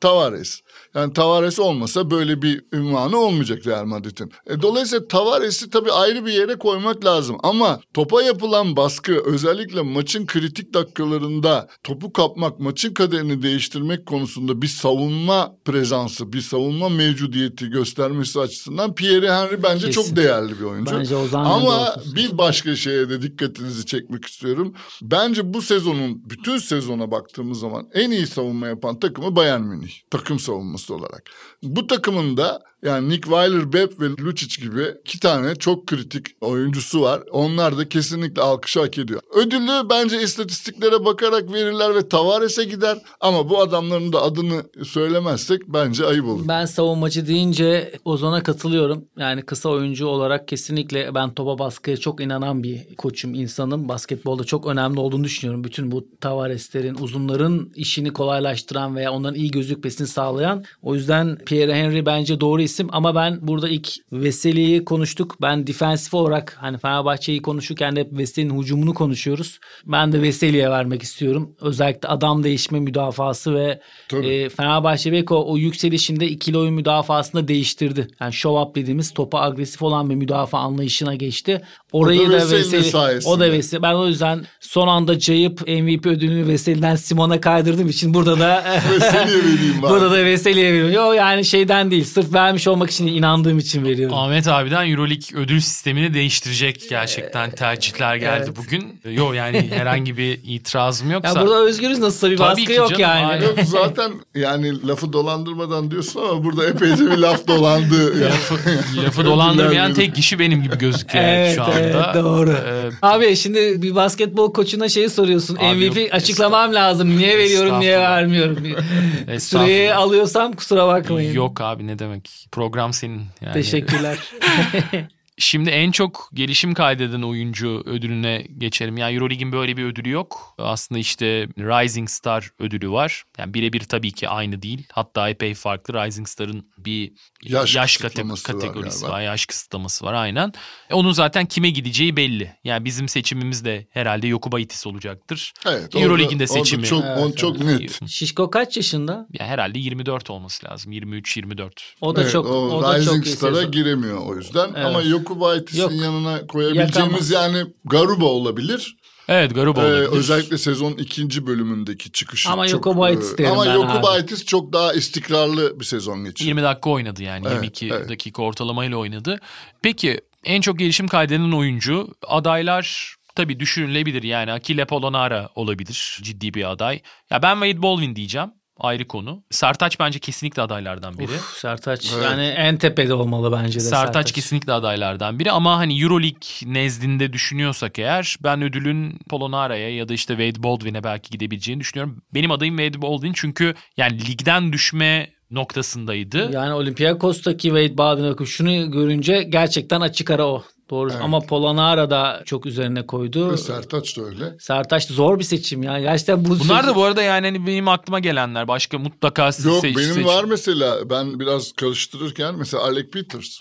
[0.00, 0.60] Tavares.
[0.94, 4.32] Yani Tavares olmasa böyle bir ünvanı olmayacak Real Madrid'in.
[4.46, 7.36] E, dolayısıyla Tavares'i tabii ayrı bir yere koymak lazım.
[7.42, 14.66] Ama topa yapılan baskı özellikle maçın kritik dakikalarında topu kapmak, maçın kaderini değiştirmek konusunda bir
[14.66, 20.02] savunma prezansı, bir savunma mevcudiyeti göstermesi açısından Pierre Henry bence Kesin.
[20.02, 20.98] çok değerli bir oyuncu.
[20.98, 24.74] Bence Ozan Ama bir başka şeye de dikkatinizi çekmek istiyorum.
[25.02, 29.92] Bence bu sezonun bütün sezona baktığımız zaman en iyi savunma yapan takımı Bayern Münih.
[30.10, 30.38] Takım
[30.78, 31.30] savunması olarak.
[31.62, 37.22] Bu takımın da yani Nick Weiler-Bepp ve Lucic gibi iki tane çok kritik oyuncusu var.
[37.30, 39.20] Onlar da kesinlikle alkışı hak ediyor.
[39.34, 42.98] Ödülü bence istatistiklere bakarak verirler ve Tavares'e gider.
[43.20, 46.48] Ama bu adamların da adını söylemezsek bence ayıp olur.
[46.48, 49.04] Ben savunmacı deyince Ozan'a katılıyorum.
[49.18, 53.88] Yani kısa oyuncu olarak kesinlikle ben topa baskıya çok inanan bir koçum, insanım.
[53.88, 55.64] Basketbolda çok önemli olduğunu düşünüyorum.
[55.64, 60.64] Bütün bu Tavares'lerin, uzunların işini kolaylaştıran veya onların iyi gözükmesini sağlayan.
[60.82, 65.36] O yüzden Pierre Henry bence doğru isim ama ben burada ilk Veseli'yi konuştuk.
[65.42, 69.58] Ben defensif olarak hani Fenerbahçe'yi konuşurken de hep Veseli'nin hücumunu konuşuyoruz.
[69.86, 71.56] Ben de Veseli'ye vermek istiyorum.
[71.60, 74.26] Özellikle adam değişme müdafası ve Tabii.
[74.28, 78.08] e, Fenerbahçe belki o, yükselişinde ikili oyun müdafasını değiştirdi.
[78.20, 81.62] Yani show up dediğimiz topa agresif olan bir müdafaa anlayışına geçti.
[81.92, 83.34] Orayı O da da Veseli, sayesinde.
[83.34, 83.82] o da Veseli.
[83.82, 89.38] Ben o yüzden son anda cayıp MVP ödülünü Veseli'den Simon'a kaydırdığım için burada da Veseli'ye
[89.44, 89.90] vereyim bari.
[89.92, 90.94] Burada da Veseli'ye veriyorum.
[90.94, 92.04] Yok yani şeyden değil.
[92.04, 94.16] Sırf vermiş olmak için inandığım için veriyorum.
[94.16, 98.56] Ahmet abiden Euroleague ödül sistemini değiştirecek gerçekten tercihler geldi evet.
[98.56, 99.00] bugün.
[99.10, 101.28] Yok yani herhangi bir itirazım yoksa.
[101.28, 103.26] Ya burada özgürüz nasılsa bir Tabii baskı yok canım, yani.
[103.26, 103.46] aynen.
[103.46, 108.20] Yok zaten yani lafı dolandırmadan diyorsun ama burada epeyce bir laf dolandı.
[108.22, 108.24] Yani.
[108.24, 108.54] Lafı,
[109.06, 111.80] lafı dolandırmayan tek kişi benim gibi gözüküyor Evet, şu anda.
[111.80, 112.50] evet, doğru.
[112.50, 115.56] Ee, Abi şimdi bir basketbol koçuna şeyi soruyorsun.
[115.56, 117.16] Abi MVP yok, açıklamam lazım.
[117.16, 118.58] Niye veriyorum, niye vermiyorum.
[119.38, 121.29] Süreyi alıyorsam kusura bakmayın.
[121.34, 122.48] Yok abi ne demek.
[122.52, 123.26] Program senin.
[123.40, 123.52] Yani.
[123.52, 124.18] Teşekkürler.
[125.40, 128.96] Şimdi en çok gelişim kaydeden oyuncu ödülüne geçelim.
[128.96, 130.54] Yani Euroleague'in böyle bir ödülü yok.
[130.58, 131.26] Aslında işte
[131.58, 133.24] Rising Star ödülü var.
[133.38, 134.86] Yani birebir tabii ki aynı değil.
[134.92, 135.94] Hatta epey farklı.
[135.94, 139.16] Rising Star'ın bir Yaş yaş, kate- var kategorisi galiba.
[139.16, 139.22] var.
[139.22, 140.52] Yaş kısıtlaması var aynen.
[140.90, 142.52] E, onun zaten kime gideceği belli.
[142.64, 145.52] Yani bizim seçimimiz de herhalde Yokubaitis olacaktır.
[145.66, 146.84] Evet, Euroleague'in de seçimi.
[146.84, 148.08] Çok, Evet, on, çok net.
[148.10, 149.26] Şişko kaç yaşında?
[149.32, 150.92] Yani herhalde 24 olması lazım.
[150.92, 151.70] 23-24.
[152.00, 154.68] O da Evet, çok o, o da çok Rising iyi Star'a giremiyor o yüzden.
[154.74, 154.86] Evet.
[154.86, 155.29] Ama Yokubaitis'in
[155.78, 155.92] Yok.
[155.92, 157.54] yanına koyabileceğimiz Yakamaz.
[157.56, 158.96] yani Garuba olabilir.
[159.28, 160.18] Evet Garuba Ee, olabilir.
[160.18, 162.50] özellikle sezon ikinci bölümündeki çıkışı.
[162.50, 166.48] Ama çok, Yokubaitis e, derim Ama ben Yokubaitis çok daha istikrarlı bir sezon geçirdi.
[166.48, 167.44] 20 dakika oynadı yani.
[167.46, 168.08] Evet, 22 evet.
[168.08, 169.40] dakika ortalamayla oynadı.
[169.82, 174.22] Peki en çok gelişim kaydeden oyuncu adaylar tabii düşünülebilir.
[174.22, 176.18] Yani Akile Polonara olabilir.
[176.22, 177.00] Ciddi bir aday.
[177.30, 178.50] Ya ben Wade Baldwin diyeceğim.
[178.80, 179.42] Ayrı konu.
[179.50, 181.32] Sertaç bence kesinlikle adaylardan biri.
[181.32, 182.24] Uf, Sertaç Evet.
[182.24, 187.98] yani en tepede olmalı bence de Sertaç, kesinlikle adaylardan biri ama hani Euroleague nezdinde düşünüyorsak
[187.98, 192.22] eğer ben ödülün Polonara'ya ya da işte Wade Baldwin'e belki gidebileceğini düşünüyorum.
[192.34, 196.50] Benim adayım Wade Baldwin çünkü yani ligden düşme noktasındaydı.
[196.52, 200.64] Yani Olympiakos'taki Wade Baldwin'e şunu görünce gerçekten açık ara o.
[200.90, 201.10] Doğru.
[201.12, 201.20] Evet.
[201.24, 203.52] Ama Polonara da çok üzerine koydu.
[203.52, 204.56] Ve Sertaç da öyle.
[204.58, 206.00] Sertaç zor bir seçim ya.
[206.00, 208.68] Gerçekten bu Bunlar da bu arada yani hani benim aklıma gelenler.
[208.68, 213.60] Başka mutlaka siz Yok seç- benim seç- var mesela ben biraz karıştırırken mesela Alec Peters.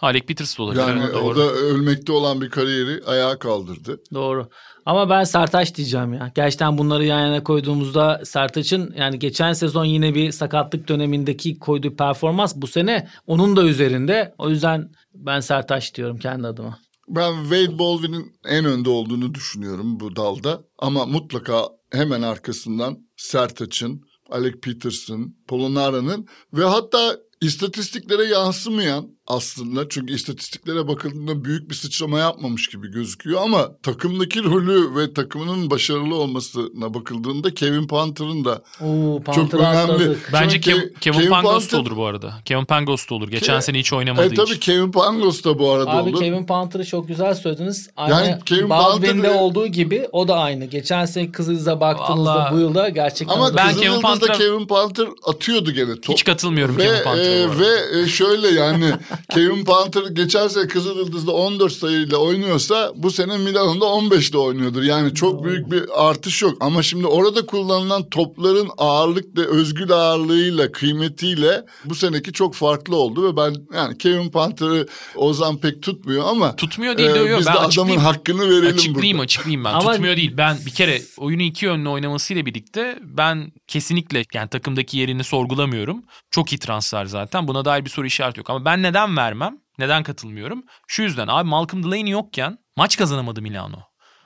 [0.00, 0.80] Alec Peters de olabilir.
[0.80, 1.38] Yani evet, o doğru.
[1.38, 4.00] da ölmekte olan bir kariyeri ayağa kaldırdı.
[4.14, 4.48] Doğru.
[4.86, 6.32] Ama ben Sertaç diyeceğim ya.
[6.34, 12.56] Gerçekten bunları yan yana koyduğumuzda Sertaç'ın yani geçen sezon yine bir sakatlık dönemindeki koyduğu performans
[12.56, 14.34] bu sene onun da üzerinde.
[14.38, 16.78] O yüzden ben Sertaç diyorum kendi adıma.
[17.08, 20.60] Ben Wade Baldwin'in en önde olduğunu düşünüyorum bu dalda.
[20.78, 30.88] Ama mutlaka hemen arkasından Sertaç'ın, Alec Peters'ın, Polonara'nın ve hatta istatistiklere yansımayan aslında çünkü istatistiklere
[30.88, 37.54] bakıldığında büyük bir sıçrama yapmamış gibi gözüküyor ama takımdaki rolü ve takımının başarılı olmasına bakıldığında
[37.54, 40.16] Kevin Panther'ın da Oo, çok önemli.
[40.32, 42.34] Bence Kev- Kevin, Kevin Pangos da Panther- olur bu arada.
[42.44, 43.28] Kevin Pangos da olur.
[43.28, 44.60] Geçen Ke- sene hiç oynamadığı E tabii için.
[44.60, 46.18] Kevin Pangos da bu arada Abi olur.
[46.20, 47.90] Kevin Panther'ı çok güzel söylediniz.
[47.96, 50.64] Aynı Yani Kevin Baldwin'de Panther- olduğu gibi o da aynı.
[50.64, 55.70] Geçen sene Kızılız'a baktığınızda Vallahi- bu yılda gerçekten Ama Ben Kevin Panther'a- Kevin Panther atıyordu
[55.72, 56.14] gene top.
[56.14, 58.84] Hiç katılmıyorum ve, Kevin Panther'a e, ve e, şöyle yani
[59.30, 64.82] Kevin Panther geçen sene Kızılyıldız'da 14 sayıyla oynuyorsa bu sene Milano'da 15 ile oynuyordur.
[64.82, 66.56] Yani çok büyük bir artış yok.
[66.60, 73.28] Ama şimdi orada kullanılan topların ağırlık ve özgül ağırlığıyla, kıymetiyle bu seneki çok farklı oldu
[73.32, 77.38] ve ben yani Kevin Panther'ı Ozan pek tutmuyor ama Tutmuyor değil e, diyor.
[77.38, 79.24] biz Ben de adamın hakkını verelim Açıklayayım burada.
[79.24, 79.72] açıklayayım ben.
[79.72, 80.34] Ama- Tutmuyor değil.
[80.36, 86.02] Ben bir kere oyunu iki yönlü oynamasıyla birlikte ben kesinlikle yani takımdaki yerini sorgulamıyorum.
[86.30, 87.48] Çok iyi transfer zaten.
[87.48, 88.50] Buna dair bir soru işareti yok.
[88.50, 89.58] Ama ben neden vermem?
[89.78, 90.62] Neden katılmıyorum?
[90.88, 93.78] Şu yüzden abi Malcolm Delaney yokken maç kazanamadı Milano.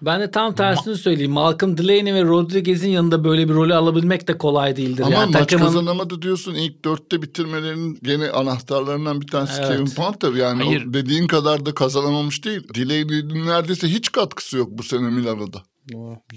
[0.02, 1.32] Ben de tam tersini söyleyeyim.
[1.32, 5.02] Malcolm Delaney ve Rodriguez'in yanında böyle bir rolü alabilmek de kolay değildir.
[5.02, 6.54] Ama yani maç takımın kazanamadı diyorsun.
[6.54, 9.68] İlk dörtte bitirmelerinin gene anahtarlarından bir tanesi Evet.
[9.68, 10.32] Kevin Panther.
[10.32, 10.92] Yani Hayır.
[10.92, 12.68] dediğin kadar da kazanamamış değil.
[12.74, 15.62] Delaney'nin neredeyse hiç katkısı yok bu sene Milano'da.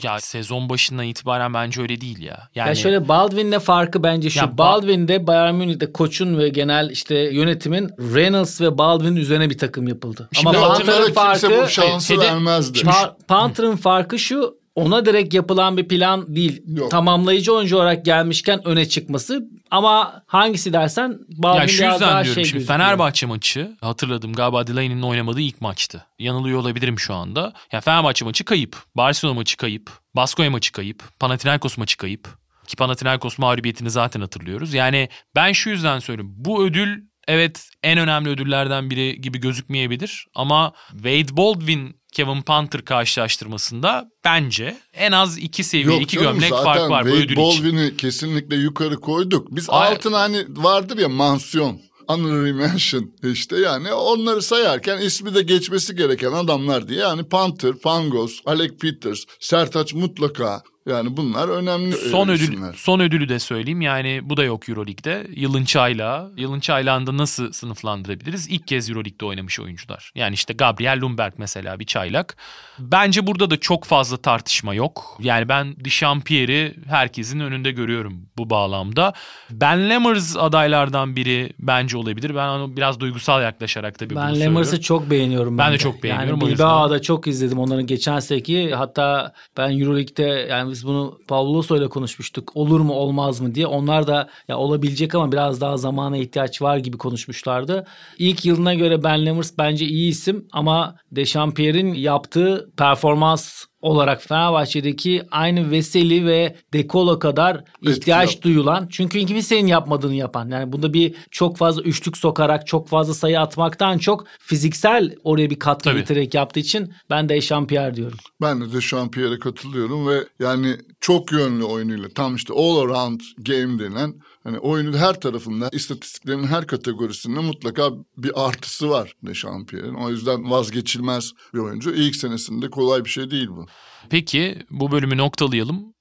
[0.03, 2.49] Ya sezon başından itibaren bence öyle değil ya.
[2.55, 4.39] Yani Ya şöyle Baldwin'le farkı bence şu.
[4.39, 9.58] Ya Ba- Baldwin'de Bayern Münih'te koçun ve genel işte yönetimin Reynolds ve Baldwin üzerine bir
[9.58, 10.29] takım yapıldı.
[10.34, 12.77] Şimdi Ama Panther'ın Onlara kimse farkı bu şansı vermezdi.
[12.79, 14.64] Pa- Panther'ın farkı şu.
[14.76, 16.62] Ona direkt yapılan bir plan değil.
[16.68, 16.92] Yok.
[16.92, 19.50] Tamamlayıcı oyuncu olarak gelmişken öne çıkması.
[19.72, 22.66] Ama hangisi dersen Baldwin Ya şu yüzden daha diyorum şey şimdi.
[22.66, 26.06] Fenerbahçe maçı hatırladım galiba Delaney'nin oynamadığı ilk maçtı.
[26.20, 27.54] Yanılıyor olabilirim şu anda.
[27.72, 28.78] Ya Fenerbahçe maçı kayıp.
[28.96, 29.92] Barcelona maçı kayıp.
[30.16, 31.04] Baskonya maçı kayıp.
[31.20, 32.28] Panathinaikos maçı kayıp.
[32.68, 34.74] Ki Panathinaikos mağlubiyetini zaten hatırlıyoruz.
[34.74, 36.34] Yani ben şu yüzden söylüyorum.
[36.38, 44.12] Bu ödül evet en önemli ödüllerden biri gibi gözükmeyebilir ama Wade Baldwin Kevin Panther karşılaştırmasında
[44.25, 47.43] bence en az iki seviye, Yok iki canım, gömlek fark var bu Wade ödül için.
[47.43, 49.47] Baldwin'i kesinlikle yukarı koyduk.
[49.51, 51.82] Biz Ay- altına hani vardır ya mansiyon.
[52.08, 58.39] Honorary mention işte yani onları sayarken ismi de geçmesi gereken adamlar diye yani Panther, Pangos,
[58.45, 62.74] Alec Peters, Sertaç mutlaka yani bunlar önemli Son e, ödül isimler.
[62.78, 63.82] son ödülü de söyleyeyim.
[63.82, 65.28] Yani bu da yok EuroLeague'de.
[65.36, 66.32] Yılın çaylağı.
[66.38, 68.48] Yılın çaylağında nasıl sınıflandırabiliriz?
[68.48, 70.12] İlk kez EuroLeague'de oynamış oyuncular.
[70.15, 72.38] Yani işte Gabriel Lundberg mesela bir çaylak.
[72.80, 75.17] Bence burada da çok fazla tartışma yok.
[75.19, 79.13] Yani ben Dechampierre'i herkesin önünde görüyorum bu bağlamda.
[79.52, 82.36] Ben Lammers adaylardan biri bence olabilir.
[82.36, 84.56] Ben onu biraz duygusal yaklaşarak tabii bunu Ben söylüyorum.
[84.56, 85.58] Lammers'ı çok beğeniyorum.
[85.58, 86.52] Ben de çok beğeniyorum, Yani.
[86.54, 88.76] Bilbao'da çok izledim onların geçen seneki.
[88.76, 92.52] Hatta ben Euroleague'de yani biz bunu Pavloso ile konuşmuştuk.
[92.56, 93.68] Olur mu olmaz mı diye.
[93.68, 97.86] Onlar da ya olabilecek ama biraz daha zamana ihtiyaç var gibi konuşmuşlardı.
[98.18, 105.71] İlk yılına göre Ben Lammers bence iyi isim ama Dechampierre'in yaptığı performans olarak Fenerbahçe'deki aynı
[105.71, 108.43] Veseli ve Dekolo kadar ihtiyaç yaptı.
[108.43, 108.88] duyulan.
[108.91, 110.50] Çünkü kimsenin yapmadığını yapan.
[110.50, 115.60] Yani bunda bir çok fazla üçlük sokarak çok fazla sayı atmaktan çok fiziksel oraya bir
[115.60, 116.00] katkı Tabii.
[116.00, 118.17] getirerek yaptığı için ben de Eşampiyer diyorum.
[118.41, 124.13] Ben de Dechampierre'e katılıyorum ve yani çok yönlü oyunuyla tam işte all around game denen
[124.45, 129.93] hani oyunun her tarafında istatistiklerin her kategorisinde mutlaka bir artısı var Dechampierre'in.
[129.93, 131.93] O yüzden vazgeçilmez bir oyuncu.
[131.93, 133.65] İlk senesinde kolay bir şey değil bu.
[134.10, 135.93] Peki bu bölümü noktalayalım.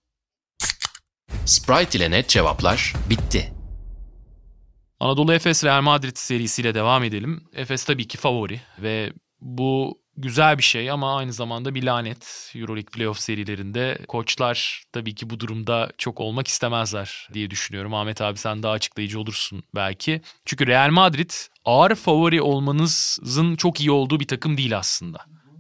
[1.46, 3.52] Sprite ile net cevaplar bitti.
[5.00, 7.44] Anadolu Efes Real Madrid serisiyle devam edelim.
[7.52, 12.52] Efes tabii ki favori ve bu güzel bir şey ama aynı zamanda bir lanet.
[12.54, 17.94] Euroleague playoff serilerinde koçlar tabii ki bu durumda çok olmak istemezler diye düşünüyorum.
[17.94, 20.20] Ahmet abi sen daha açıklayıcı olursun belki.
[20.44, 21.30] Çünkü Real Madrid
[21.64, 25.18] ağır favori olmanızın çok iyi olduğu bir takım değil aslında.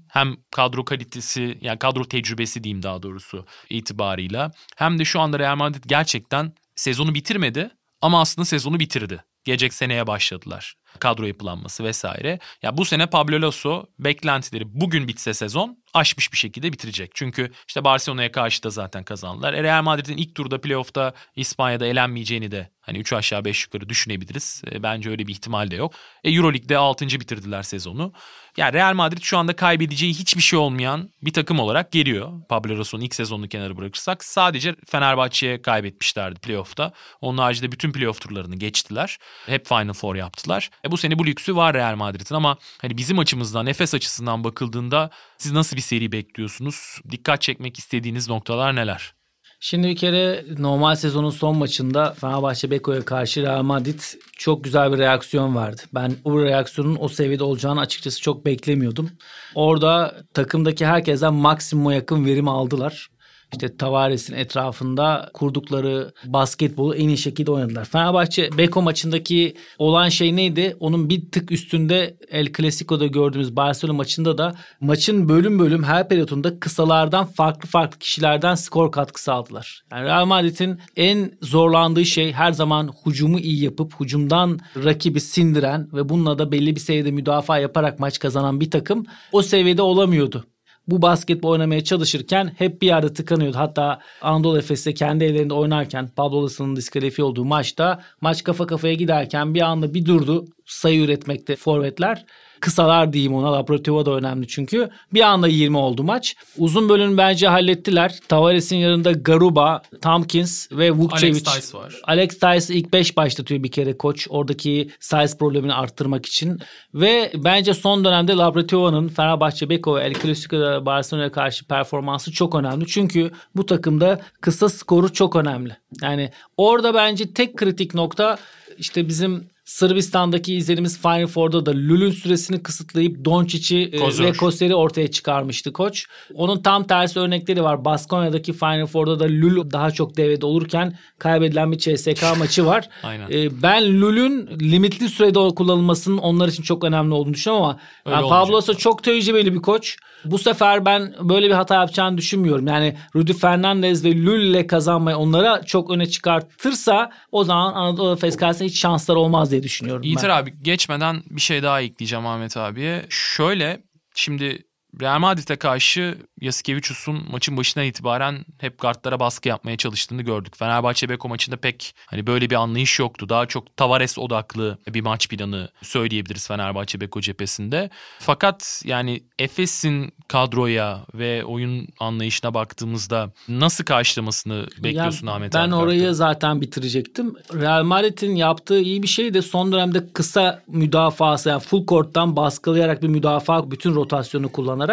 [0.08, 4.50] Hem kadro kalitesi yani kadro tecrübesi diyeyim daha doğrusu itibarıyla.
[4.76, 9.24] Hem de şu anda Real Madrid gerçekten sezonu bitirmedi ama aslında sezonu bitirdi.
[9.44, 10.74] Gelecek seneye başladılar.
[11.00, 12.38] Kadro yapılanması vesaire.
[12.62, 17.10] Ya bu sene Pablo Lasso beklentileri bugün bitse sezon aşmış bir şekilde bitirecek.
[17.14, 19.54] Çünkü işte Barcelona'ya karşı da zaten kazandılar.
[19.54, 24.62] E Real Madrid'in ilk turda playoff'ta İspanya'da elenmeyeceğini de hani 3 aşağı 5 yukarı düşünebiliriz.
[24.72, 25.94] E, bence öyle bir ihtimal de yok.
[26.24, 27.06] E Euroleague'de 6.
[27.06, 28.12] bitirdiler sezonu.
[28.56, 32.32] Yani Real Madrid şu anda kaybedeceği hiçbir şey olmayan bir takım olarak geliyor.
[32.48, 34.24] Pablo Lasso'nun ilk sezonunu kenara bırakırsak.
[34.24, 36.92] Sadece Fenerbahçe'ye kaybetmişlerdi playoff'ta.
[37.20, 39.18] Onun haricinde bütün playoff turlarını geçtiler.
[39.46, 40.70] Hep Final Four yaptılar.
[40.84, 45.10] E bu sene bu lüksü var Real Madrid'in ama hani bizim açımızdan, Efes açısından bakıldığında
[45.38, 47.00] siz nasıl bir seri bekliyorsunuz?
[47.10, 49.14] Dikkat çekmek istediğiniz noktalar neler?
[49.60, 54.00] Şimdi bir kere normal sezonun son maçında Fenerbahçe Beko'ya karşı Real Madrid
[54.38, 55.82] çok güzel bir reaksiyon verdi.
[55.94, 59.10] Ben bu reaksiyonun o seviyede olacağını açıkçası çok beklemiyordum.
[59.54, 63.08] Orada takımdaki herkesten maksimuma yakın verim aldılar.
[63.54, 67.84] İşte Tavares'in etrafında kurdukları basketbolu en iyi şekilde oynadılar.
[67.84, 70.76] Fenerbahçe Beko maçındaki olan şey neydi?
[70.80, 76.60] Onun bir tık üstünde El Clasico'da gördüğümüz Barcelona maçında da maçın bölüm bölüm her periyotunda
[76.60, 79.82] kısalardan farklı farklı kişilerden skor katkısı aldılar.
[79.92, 86.08] Yani Real Madrid'in en zorlandığı şey her zaman hücumu iyi yapıp hücumdan rakibi sindiren ve
[86.08, 90.44] bununla da belli bir seviyede müdafaa yaparak maç kazanan bir takım o seviyede olamıyordu
[90.88, 93.58] bu basketbol oynamaya çalışırken hep bir yerde tıkanıyordu.
[93.58, 99.54] Hatta Anadolu Efes'te kendi evlerinde oynarken Pablo Lasso'nun diskalifiye olduğu maçta maç kafa kafaya giderken
[99.54, 102.24] bir anda bir durdu sayı üretmekte forvetler.
[102.60, 103.52] Kısalar diyeyim ona.
[103.52, 104.90] Labrativa da önemli çünkü.
[105.12, 106.36] Bir anda 20 oldu maç.
[106.58, 108.18] Uzun bölüm bence hallettiler.
[108.28, 111.42] Tavares'in yanında Garuba, Tompkins ve Vukcevic.
[111.46, 112.00] Alex Tice var.
[112.04, 114.26] Alex Tice ilk 5 başlatıyor bir kere koç.
[114.30, 116.60] Oradaki size problemini arttırmak için.
[116.94, 122.86] Ve bence son dönemde Labrativa'nın Fenerbahçe, Beko ve El Clasico'da Barcelona'ya karşı performansı çok önemli.
[122.86, 125.76] Çünkü bu takımda kısa skoru çok önemli.
[126.02, 128.38] Yani orada bence tek kritik nokta
[128.78, 135.10] işte bizim Sırbistan'daki izlediğimiz Final Four'da da Lul'ün süresini kısıtlayıp Doncic'i e, ve Koster'i ortaya
[135.10, 136.06] çıkarmıştı koç.
[136.34, 137.84] Onun tam tersi örnekleri var.
[137.84, 142.88] Baskonya'daki Final Four'da da Lul daha çok devrede olurken kaybedilen bir CSK maçı var.
[143.02, 143.30] Aynen.
[143.30, 148.46] E, ben Lul'ün limitli sürede kullanılmasının onlar için çok önemli olduğunu düşünüyorum ama yani olmayacak.
[148.46, 149.96] Pablo Lasso çok tecrübeli bir koç.
[150.24, 152.66] Bu sefer ben böyle bir hata yapacağını düşünmüyorum.
[152.66, 158.68] Yani Rudy Fernandez ve Lul'le kazanmayı onlara çok öne çıkartırsa o zaman Anadolu Efes karşısında
[158.68, 160.34] hiç şanslar olmaz diye düşünüyorum Yiğiter ben.
[160.36, 163.06] abi geçmeden bir şey daha ekleyeceğim Ahmet abiye.
[163.08, 163.80] Şöyle
[164.14, 164.64] şimdi
[165.00, 170.56] Real Madrid'e karşı Yasikevicius'un maçın başından itibaren hep kartlara baskı yapmaya çalıştığını gördük.
[170.56, 173.28] Fenerbahçe Beko maçında pek hani böyle bir anlayış yoktu.
[173.28, 177.90] Daha çok Tavares odaklı bir maç planı söyleyebiliriz Fenerbahçe Beko cephesinde.
[178.18, 185.74] Fakat yani Efes'in kadroya ve oyun anlayışına baktığımızda nasıl karşılamasını bekliyorsun Ya Ahmet Ben abi
[185.74, 186.14] orayı kartı?
[186.14, 187.34] zaten bitirecektim.
[187.54, 193.02] Real Madrid'in yaptığı iyi bir şey de son dönemde kısa müdafası yani full court'tan baskılayarak
[193.02, 194.83] bir müdafaa bütün rotasyonu kullanarak.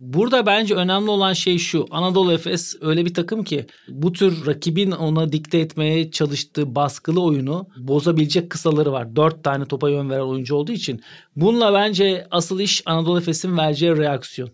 [0.00, 1.86] Burada bence önemli olan şey şu.
[1.90, 7.68] Anadolu Efes öyle bir takım ki bu tür rakibin ona dikte etmeye çalıştığı baskılı oyunu
[7.76, 9.16] bozabilecek kısaları var.
[9.16, 11.02] Dört tane topa yön veren oyuncu olduğu için.
[11.36, 14.50] Bununla bence asıl iş Anadolu Efes'in vereceği reaksiyon.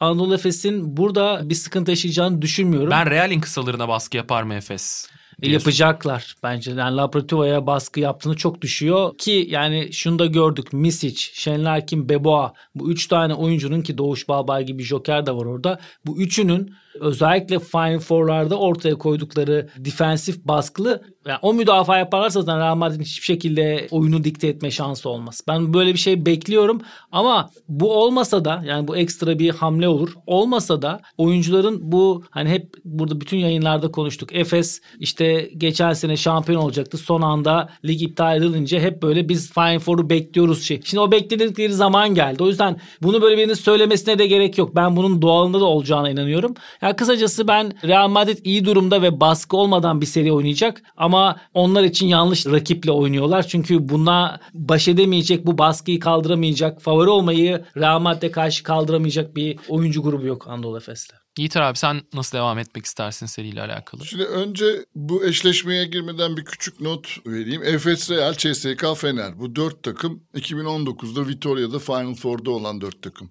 [0.00, 2.90] Anadolu Efes'in burada bir sıkıntı yaşayacağını düşünmüyorum.
[2.90, 5.10] Ben Real'in kısalarına baskı yapar mı Efes?
[5.40, 6.70] E, diye Yapacaklar bence.
[6.70, 10.72] Yani Lapratova'ya baskı yaptığını çok düşüyor ki yani şunu da gördük.
[10.72, 15.80] Misic, Şenlarkin, Beboa bu üç tane oyuncunun ki Doğuş Balbay gibi Joker de var orada.
[16.06, 22.76] Bu üçünün özellikle Final Four'larda ortaya koydukları defensif baskılı yani o müdafaa yaparlarsa zaten Real
[22.76, 25.40] Madrid'in hiçbir şekilde oyunu dikte etme şansı olmaz.
[25.48, 26.80] Ben böyle bir şey bekliyorum
[27.12, 30.14] ama bu olmasa da yani bu ekstra bir hamle olur.
[30.26, 34.34] Olmasa da oyuncuların bu hani hep burada bütün yayınlarda konuştuk.
[34.34, 36.98] Efes işte geçen sene şampiyon olacaktı.
[36.98, 40.80] Son anda lig iptal edilince hep böyle biz Final Four'u bekliyoruz şey.
[40.84, 42.42] Şimdi o bekledikleri zaman geldi.
[42.42, 44.76] O yüzden bunu böyle birinin söylemesine de gerek yok.
[44.76, 46.54] Ben bunun doğalında da olacağına inanıyorum.
[46.82, 51.84] Yani kısacası ben Real Madrid iyi durumda ve baskı olmadan bir seri oynayacak ama onlar
[51.84, 53.42] için yanlış rakiple oynuyorlar.
[53.42, 60.02] Çünkü buna baş edemeyecek, bu baskıyı kaldıramayacak, favori olmayı Real Madrid'e karşı kaldıramayacak bir oyuncu
[60.02, 61.16] grubu yok Anadolu Efes'te.
[61.38, 64.04] Yiğit abi sen nasıl devam etmek istersin seriyle alakalı?
[64.04, 64.64] Şimdi önce
[64.94, 67.62] bu eşleşmeye girmeden bir küçük not vereyim.
[67.62, 69.40] Efes Real, CSK Fener.
[69.40, 73.30] Bu dört takım 2019'da Vitoria'da Final Four'da olan dört takım.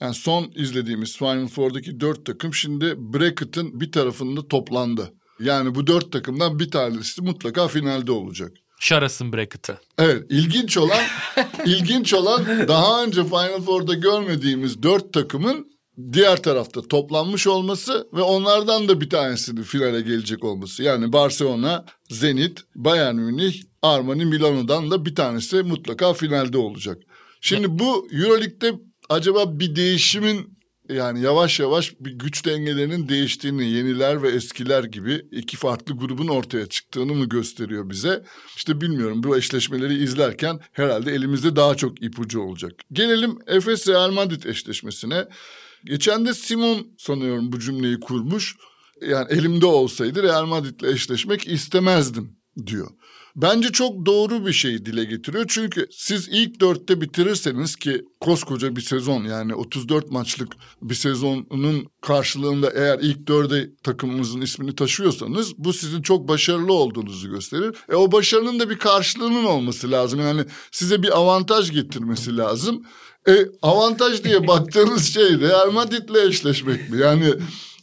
[0.00, 5.12] Yani son izlediğimiz Final Four'daki dört takım şimdi bracket'ın bir tarafında toplandı.
[5.40, 8.52] Yani bu dört takımdan bir tanesi mutlaka finalde olacak.
[8.80, 9.78] Şaras'ın bracket'ı.
[9.98, 11.02] Evet ilginç olan
[11.66, 15.66] ilginç olan daha önce Final Four'da görmediğimiz dört takımın
[16.12, 20.82] diğer tarafta toplanmış olması ve onlardan da bir tanesinin finale gelecek olması.
[20.82, 26.98] Yani Barcelona, Zenit, Bayern Münih, Armani, Milano'dan da bir tanesi mutlaka finalde olacak.
[27.40, 28.74] Şimdi bu Euroleague'de
[29.08, 35.56] acaba bir değişimin yani yavaş yavaş bir güç dengelerinin değiştiğini, yeniler ve eskiler gibi iki
[35.56, 38.24] farklı grubun ortaya çıktığını mı gösteriyor bize?
[38.56, 42.72] İşte bilmiyorum bu eşleşmeleri izlerken herhalde elimizde daha çok ipucu olacak.
[42.92, 45.28] Gelelim Efes Real Madrid eşleşmesine.
[45.84, 48.56] Geçen de Simon sanıyorum bu cümleyi kurmuş.
[49.08, 52.36] Yani elimde olsaydı Real Madrid'le eşleşmek istemezdim
[52.66, 52.90] diyor.
[53.42, 55.44] Bence çok doğru bir şey dile getiriyor.
[55.48, 62.70] Çünkü siz ilk dörtte bitirirseniz ki koskoca bir sezon yani 34 maçlık bir sezonun karşılığında
[62.70, 67.76] eğer ilk dörde takımımızın ismini taşıyorsanız bu sizin çok başarılı olduğunuzu gösterir.
[67.88, 70.20] E o başarının da bir karşılığının olması lazım.
[70.20, 72.86] Yani size bir avantaj getirmesi lazım.
[73.28, 77.00] E avantaj diye baktığınız şey Real Madrid'le eşleşmek mi?
[77.00, 77.34] Yani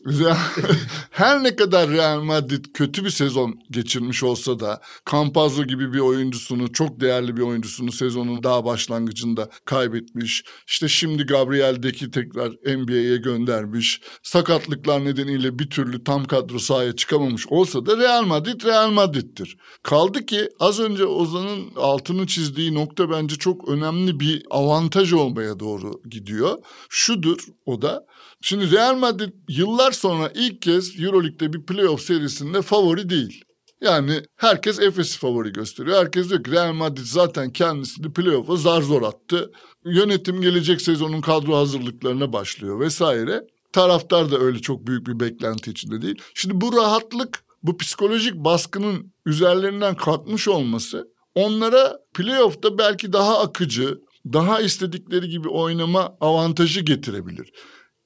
[1.11, 4.81] her ne kadar Real Madrid kötü bir sezon geçirmiş olsa da
[5.11, 10.43] Campazzo gibi bir oyuncusunu çok değerli bir oyuncusunu sezonun daha başlangıcında kaybetmiş.
[10.67, 14.01] İşte şimdi Gabriel Deki tekrar NBA'ye göndermiş.
[14.23, 19.57] Sakatlıklar nedeniyle bir türlü tam kadro sahaya çıkamamış olsa da Real Madrid Real Madrid'tir.
[19.83, 26.01] Kaldı ki az önce Ozan'ın altını çizdiği nokta bence çok önemli bir avantaj olmaya doğru
[26.09, 26.57] gidiyor.
[26.89, 28.05] Şudur o da
[28.41, 33.45] Şimdi Real Madrid yıllar sonra ilk kez Euroleague'de bir playoff serisinde favori değil.
[33.81, 35.97] Yani herkes Efes'i favori gösteriyor.
[35.97, 39.51] Herkes diyor ki Real Madrid zaten kendisini playoff'a zar zor attı.
[39.85, 43.41] Yönetim gelecek sezonun kadro hazırlıklarına başlıyor vesaire.
[43.73, 46.21] Taraftar da öyle çok büyük bir beklenti içinde değil.
[46.33, 53.97] Şimdi bu rahatlık, bu psikolojik baskının üzerlerinden kalkmış olması onlara playoff'ta belki daha akıcı,
[54.33, 57.51] daha istedikleri gibi oynama avantajı getirebilir.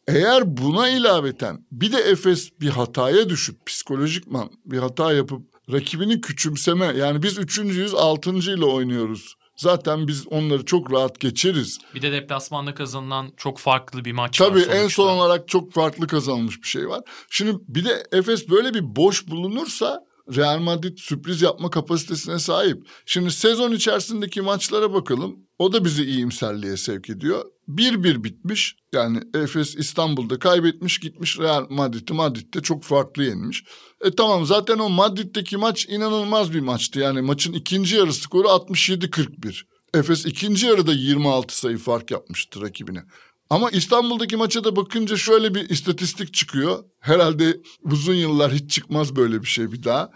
[0.10, 5.42] Eğer buna ilaveten bir de Efes bir hataya düşüp psikolojikman bir hata yapıp
[5.72, 9.36] rakibini küçümseme yani biz üçüncüyüz altıncıyla oynuyoruz.
[9.56, 11.78] Zaten biz onları çok rahat geçeriz.
[11.96, 14.84] Bir de deplasmanda kazanılan çok farklı bir maç Tabii var sonuçta.
[14.84, 17.02] en son olarak çok farklı kazanılmış bir şey var.
[17.30, 20.06] Şimdi bir de Efes böyle bir boş bulunursa
[20.36, 22.88] Real Madrid sürpriz yapma kapasitesine sahip.
[23.06, 25.49] Şimdi sezon içerisindeki maçlara bakalım.
[25.60, 27.46] O da bizi iyimserliğe sevk ediyor.
[27.70, 28.76] 1-1 bitmiş.
[28.94, 33.64] Yani Efes İstanbul'da kaybetmiş gitmiş Real Madrid'i Madrid'de çok farklı yenmiş.
[34.02, 37.00] E tamam zaten o Madrid'deki maç inanılmaz bir maçtı.
[37.00, 39.62] Yani maçın ikinci yarı skoru 67-41.
[39.94, 43.04] Efes ikinci yarıda 26 sayı fark yapmıştı rakibine.
[43.50, 46.84] Ama İstanbul'daki maça da bakınca şöyle bir istatistik çıkıyor.
[47.00, 50.12] Herhalde uzun yıllar hiç çıkmaz böyle bir şey bir daha.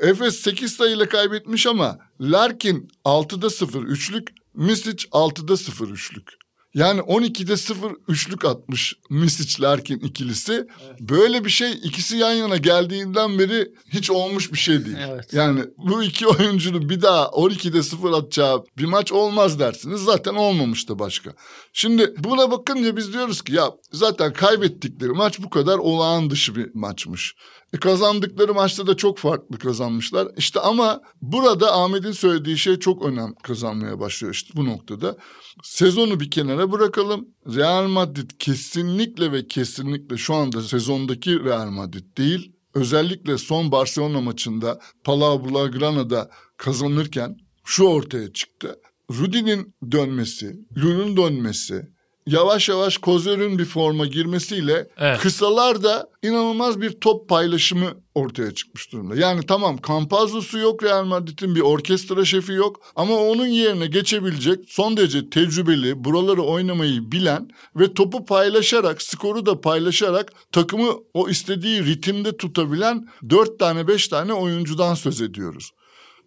[0.00, 6.40] Efes 8 sayıyla kaybetmiş ama Larkin 6'da 0 üçlük, Misic 6'da 0 üçlük.
[6.74, 10.66] Yani 12'de 0 üçlük atmış Misic Larkin ikilisi.
[11.00, 14.96] Böyle bir şey ikisi yan yana geldiğinden beri hiç olmuş bir şey değil.
[15.00, 15.32] Evet.
[15.32, 20.00] Yani bu iki oyuncunun bir daha 12'de 0 atacağı bir maç olmaz dersiniz.
[20.00, 21.30] Zaten olmamıştı başka.
[21.72, 26.74] Şimdi buna bakınca biz diyoruz ki ya zaten kaybettikleri maç bu kadar olağan dışı bir
[26.74, 27.34] maçmış.
[27.78, 30.28] Kazandıkları maçta da çok farklı kazanmışlar.
[30.36, 35.16] İşte ama burada Ahmet'in söylediği şey çok önem kazanmaya başlıyor işte bu noktada.
[35.62, 37.28] Sezonu bir kenara bırakalım.
[37.56, 42.52] Real Madrid kesinlikle ve kesinlikle şu anda sezondaki Real Madrid değil.
[42.74, 48.80] Özellikle son Barcelona maçında Palau Blaugrana'da kazanırken şu ortaya çıktı.
[49.10, 51.90] Rudy'nin dönmesi, Lul'un dönmesi,
[52.30, 55.20] yavaş yavaş Kozör'ün bir forma girmesiyle Evet.
[55.20, 59.16] kısalar da inanılmaz bir top paylaşımı ortaya çıkmış durumda.
[59.16, 64.96] Yani tamam Campazzo'su yok Real Madrid'in bir orkestra şefi yok ama onun yerine geçebilecek son
[64.96, 72.36] derece tecrübeli, buraları oynamayı bilen ve topu paylaşarak, skoru da paylaşarak takımı o istediği ritimde
[72.36, 75.70] tutabilen dört tane beş tane oyuncudan söz ediyoruz.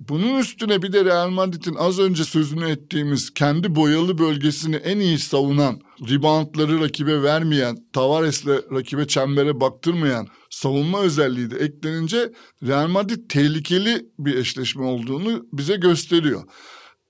[0.10, 5.20] Bunun üstüne bir de Real Madrid'in az önce sözünü ettiğimiz kendi boyalı bölgesini en iyi
[5.20, 12.34] savunan, reboundları rakibe vermeyen, Tavares'le rakibe çembere baktırmayan savunma özelliği de eklenince
[12.64, 16.44] Real Madrid tehlikeli bir eşleşme olduğunu bize gösteriyor.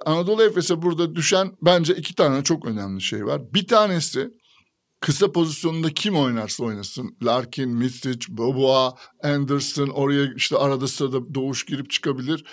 [0.05, 3.41] Anadolu Efes'e burada düşen bence iki tane çok önemli şey var.
[3.53, 4.29] Bir tanesi
[5.03, 7.17] kısa pozisyonunda kim oynarsa oynasın.
[7.23, 12.45] Larkin, Misic, Boboa, Anderson oraya işte arada sırada doğuş girip çıkabilir.